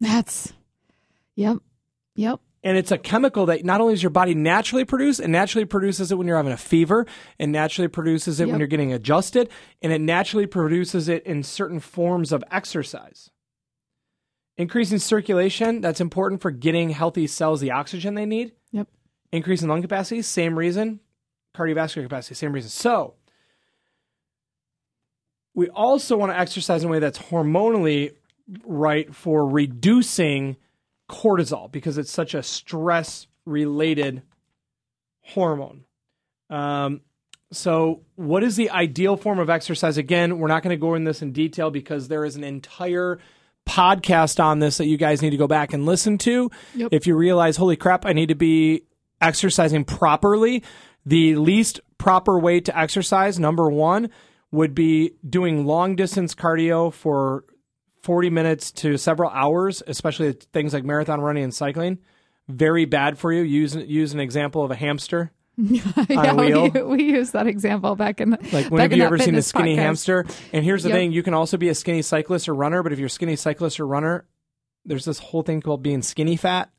[0.00, 0.52] That's,
[1.36, 1.58] yep,
[2.14, 2.40] yep.
[2.64, 6.12] And it's a chemical that not only does your body naturally produce, it naturally produces
[6.12, 7.06] it when you're having a fever,
[7.38, 9.48] and naturally produces it when you're getting adjusted,
[9.82, 13.30] and it naturally produces it in certain forms of exercise.
[14.56, 18.52] Increasing circulation, that's important for getting healthy cells the oxygen they need.
[18.70, 18.86] Yep.
[19.32, 21.00] Increasing lung capacity, same reason.
[21.56, 22.70] Cardiovascular capacity, same reason.
[22.70, 23.14] So,
[25.54, 28.14] we also want to exercise in a way that's hormonally
[28.64, 30.56] right for reducing
[31.12, 34.22] cortisol because it's such a stress related
[35.20, 35.84] hormone.
[36.50, 37.02] Um,
[37.52, 39.98] so, what is the ideal form of exercise?
[39.98, 43.18] Again, we're not going to go in this in detail because there is an entire
[43.68, 46.50] podcast on this that you guys need to go back and listen to.
[46.74, 46.88] Yep.
[46.92, 48.84] If you realize, holy crap, I need to be
[49.20, 50.64] exercising properly,
[51.04, 54.08] the least proper way to exercise, number one,
[54.50, 57.44] would be doing long distance cardio for
[58.02, 61.98] 40 minutes to several hours, especially things like marathon running and cycling.
[62.48, 63.42] Very bad for you.
[63.42, 65.30] Use use an example of a hamster.
[65.56, 66.70] yeah, wheel.
[66.70, 69.42] We, we used that example back in Like back when have you ever seen a
[69.42, 69.80] skinny podcast.
[69.80, 70.26] hamster?
[70.52, 70.96] And here's the Yep.
[70.96, 72.82] thing: you can also be a skinny cyclist or runner.
[72.82, 74.26] But if you're a skinny cyclist or runner,
[74.84, 76.70] there's this whole thing called being skinny fat,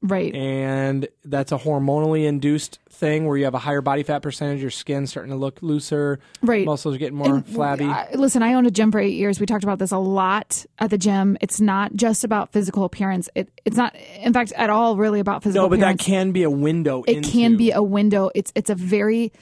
[0.00, 0.32] Right.
[0.34, 4.60] and that's a hormonally induced thing where you have a higher body fat percentage.
[4.60, 6.64] Your skin's starting to look looser, Right.
[6.64, 7.84] muscles are getting more And flabby.
[7.84, 9.40] I- listen, I owned a gym for eight years.
[9.40, 11.36] We talked about this a lot at the gym.
[11.40, 13.28] It's not just about physical appearance.
[13.34, 15.80] It, it's not, in fact, at all really about physical appearance.
[15.80, 17.02] no, but that can be a window.
[17.08, 18.30] it into, can be a window.
[18.36, 19.32] It's it's a very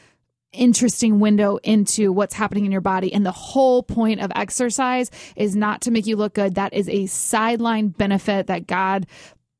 [0.52, 3.12] interesting window into what's happening in your body.
[3.12, 6.54] And the whole point of exercise is not to make you look good.
[6.54, 9.06] That is a sideline benefit that God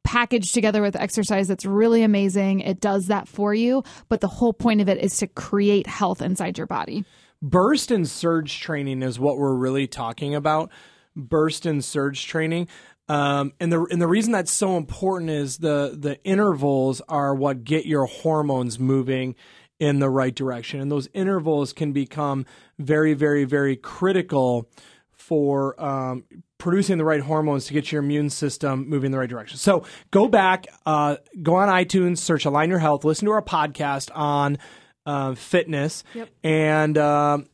[0.07, 2.61] packaged together with exercise that's really amazing.
[2.61, 6.23] It does that for you, but the whole point of it is to create health
[6.23, 7.05] inside your body.
[7.43, 10.71] burst and surge training is what we're really talking about.
[11.15, 12.69] Burst and surge training.
[13.09, 17.63] Um, and the and the reason that's so important is the the intervals are what
[17.65, 19.35] get your hormones moving
[19.79, 22.47] in the right direction, and those intervals can become
[22.79, 24.69] very, very, very critical
[25.11, 26.25] for um,
[26.59, 29.59] producing the right hormones to get your immune system moving in the right direction.
[29.59, 34.11] So go back, uh, go on iTunes, search Align Your Health, listen to our podcast
[34.15, 34.59] on
[35.05, 36.03] uh, fitness,
[36.43, 37.47] and um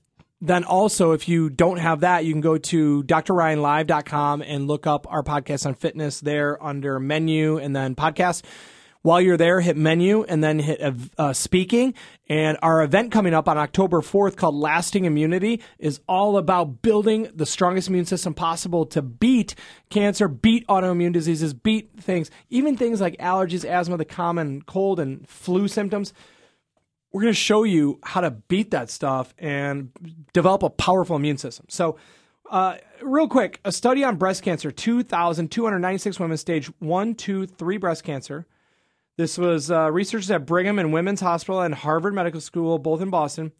[0.44, 5.06] then also if you don't have that, you can go to drryanlive.com and look up
[5.08, 8.42] our podcast on fitness there under menu and then podcast.
[9.02, 11.94] While you're there, hit menu and then hit uh, uh, speaking.
[12.28, 17.28] And our event coming up on October 4th called Lasting Immunity is all about building
[17.34, 19.54] the strongest immune system possible to beat
[19.90, 25.28] cancer, beat autoimmune diseases, beat things, even things like allergies, asthma, the common cold and
[25.28, 26.12] flu symptoms
[27.12, 29.90] we're going to show you how to beat that stuff and
[30.32, 31.66] develop a powerful immune system.
[31.68, 31.98] So,
[32.50, 38.04] uh, real quick, a study on breast cancer 2,296 women, stage one, two, three breast
[38.04, 38.46] cancer.
[39.22, 43.08] This was uh, researchers at Brigham and Women's Hospital and Harvard Medical School, both in
[43.08, 43.52] Boston,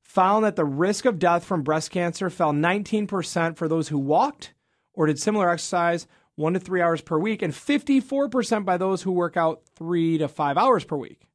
[0.00, 4.54] found that the risk of death from breast cancer fell 19% for those who walked
[4.94, 6.06] or did similar exercise
[6.36, 10.26] one to three hours per week, and 54% by those who work out three to
[10.26, 11.28] five hours per week.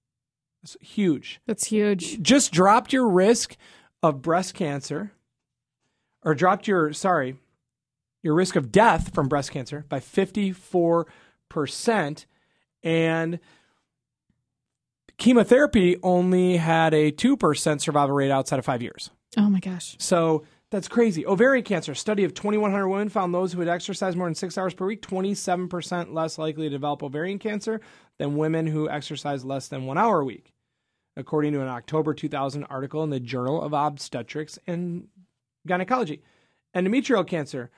[0.63, 2.23] That's huge That's huge.
[2.23, 3.55] just dropped your risk
[4.01, 5.11] of breast cancer
[6.23, 7.35] or dropped your sorry
[8.23, 12.25] your risk of death from breast cancer by 54%
[12.81, 13.39] and
[15.17, 19.95] chemotherapy only had a 2% survival rate outside of 5 years Oh my gosh.
[19.99, 21.25] so that's crazy.
[21.25, 21.93] Ovarian cancer.
[21.93, 25.01] Study of 2,100 women found those who had exercised more than six hours per week,
[25.01, 27.79] 27% less likely to develop ovarian cancer
[28.17, 30.53] than women who exercise less than one hour a week,
[31.15, 35.07] according to an October 2000 article in the Journal of Obstetrics and
[35.67, 36.23] Gynecology.
[36.75, 37.69] Endometrial cancer.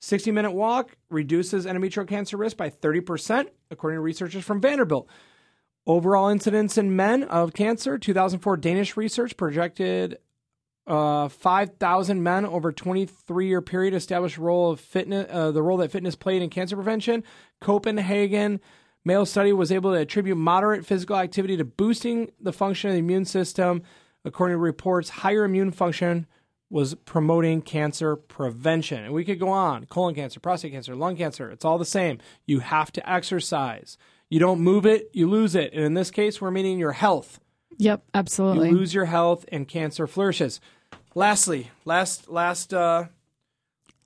[0.00, 5.08] 60 minute walk reduces endometrial cancer risk by 30%, according to researchers from Vanderbilt.
[5.86, 10.18] Overall incidence in men of cancer, 2004 Danish research projected
[10.86, 15.90] uh, 5,000 men over 23 year period established role of fitness, uh, the role that
[15.90, 17.22] fitness played in cancer prevention.
[17.60, 18.60] Copenhagen
[19.04, 23.00] male study was able to attribute moderate physical activity to boosting the function of the
[23.00, 23.82] immune system.
[24.24, 26.26] According to reports, higher immune function
[26.70, 29.04] was promoting cancer prevention.
[29.04, 31.50] And we could go on colon cancer, prostate cancer, lung cancer.
[31.50, 32.18] It's all the same.
[32.46, 33.98] You have to exercise.
[34.30, 35.72] You don't move it, you lose it.
[35.72, 37.40] And in this case, we're meaning your health
[37.78, 38.68] Yep, absolutely.
[38.70, 40.60] you lose your health and cancer flourishes.
[41.14, 43.04] Lastly, last last uh,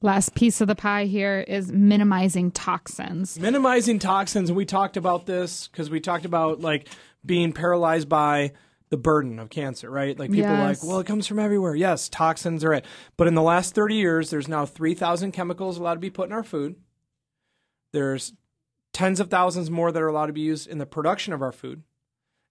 [0.00, 3.38] Last piece of the pie here is minimizing toxins.
[3.38, 4.48] minimizing toxins.
[4.48, 6.88] And we talked about this because we talked about like
[7.26, 8.52] being paralyzed by
[8.90, 10.16] the burden of cancer, right?
[10.16, 11.74] Like people are like, well, it comes from everywhere.
[11.74, 12.84] Yes, toxins are it.
[13.16, 16.32] But in the last 30 years, there's now 3,000 chemicals allowed to be put in
[16.32, 16.76] our food.
[17.92, 18.32] There's
[18.92, 21.52] tens of thousands more that are allowed to be used in the production of our
[21.52, 21.82] food.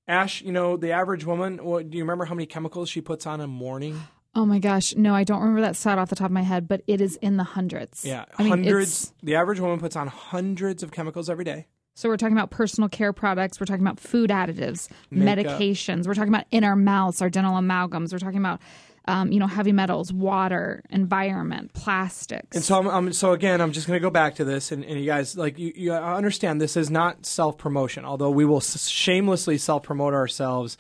[0.08, 3.26] Ash, you know, the average woman, what, do you remember how many chemicals she puts
[3.28, 4.02] on a morning?
[4.36, 6.68] Oh my gosh, no, I don't remember that stat off the top of my head,
[6.68, 8.06] but it is in the hundreds.
[8.06, 9.04] Yeah, I mean, hundreds.
[9.04, 11.68] it's- The average woman puts on hundreds of chemicals every day.
[11.96, 13.60] So we're talking about personal care products.
[13.60, 15.60] We're talking about food additives, Makeup.
[15.60, 16.06] medications.
[16.06, 18.14] We're talking about in our mouths, our dental amalgams.
[18.14, 18.62] We're talking about,
[19.08, 22.56] um, you know, heavy metals, water, environment, plastics.
[22.56, 24.84] And so, I'm, I'm, so again, I'm just going to go back to this, and,
[24.84, 28.62] and you guys, like, you, you understand this is not self promotion, although we will
[28.62, 30.78] shamelessly self promote ourselves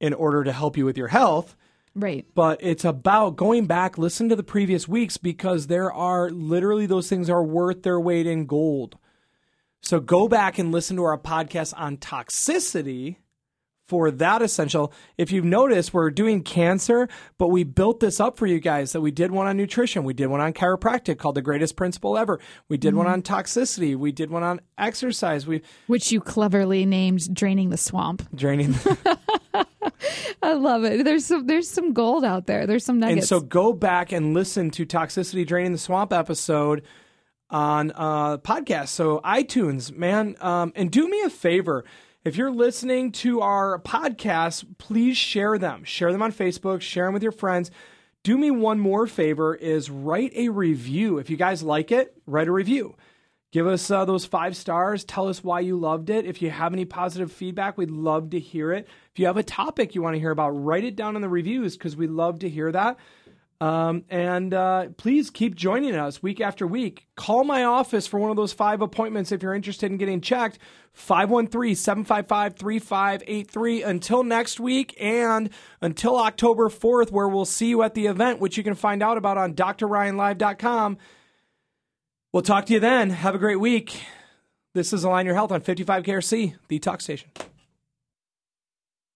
[0.00, 1.56] in order to help you with your health.
[1.94, 2.26] right.
[2.34, 7.08] But it's about going back, listen to the previous weeks because there are literally those
[7.08, 8.98] things are worth their weight in gold.
[9.80, 13.16] So go back and listen to our podcast on toxicity
[13.86, 14.92] for that essential.
[15.16, 17.08] If you've noticed, we're doing cancer,
[17.38, 20.04] but we built this up for you guys that we did one on nutrition.
[20.04, 22.40] We did one on chiropractic called the greatest principle ever.
[22.68, 23.96] We did one on toxicity.
[23.96, 25.46] We did one on exercise.
[25.46, 28.28] We Which you cleverly named draining the swamp.
[28.34, 28.74] draining.
[30.42, 31.04] I love it.
[31.04, 32.66] There's some there's some gold out there.
[32.66, 36.82] There's some and so go back and listen to toxicity draining the swamp episode
[37.48, 41.84] on uh podcast so itunes man um and do me a favor
[42.26, 47.14] if you're listening to our podcast, please share them share them on facebook share them
[47.14, 47.70] with your friends
[48.24, 52.48] do me one more favor is write a review if you guys like it write
[52.48, 52.96] a review
[53.56, 55.02] Give us uh, those five stars.
[55.02, 56.26] Tell us why you loved it.
[56.26, 58.86] If you have any positive feedback, we'd love to hear it.
[59.12, 61.28] If you have a topic you want to hear about, write it down in the
[61.30, 62.98] reviews because we love to hear that.
[63.60, 67.06] Um, and uh, please keep joining us week after week.
[67.16, 70.58] Call my office for one of those five appointments if you're interested in getting checked.
[70.92, 73.82] 513 755 3583.
[73.82, 75.50] Until next week and
[75.80, 79.16] until October 4th, where we'll see you at the event, which you can find out
[79.16, 80.98] about on drryanlive.com.
[82.32, 83.10] We'll talk to you then.
[83.10, 84.02] Have a great week.
[84.74, 87.30] This is Align Your Health on 55KRC, the talk station.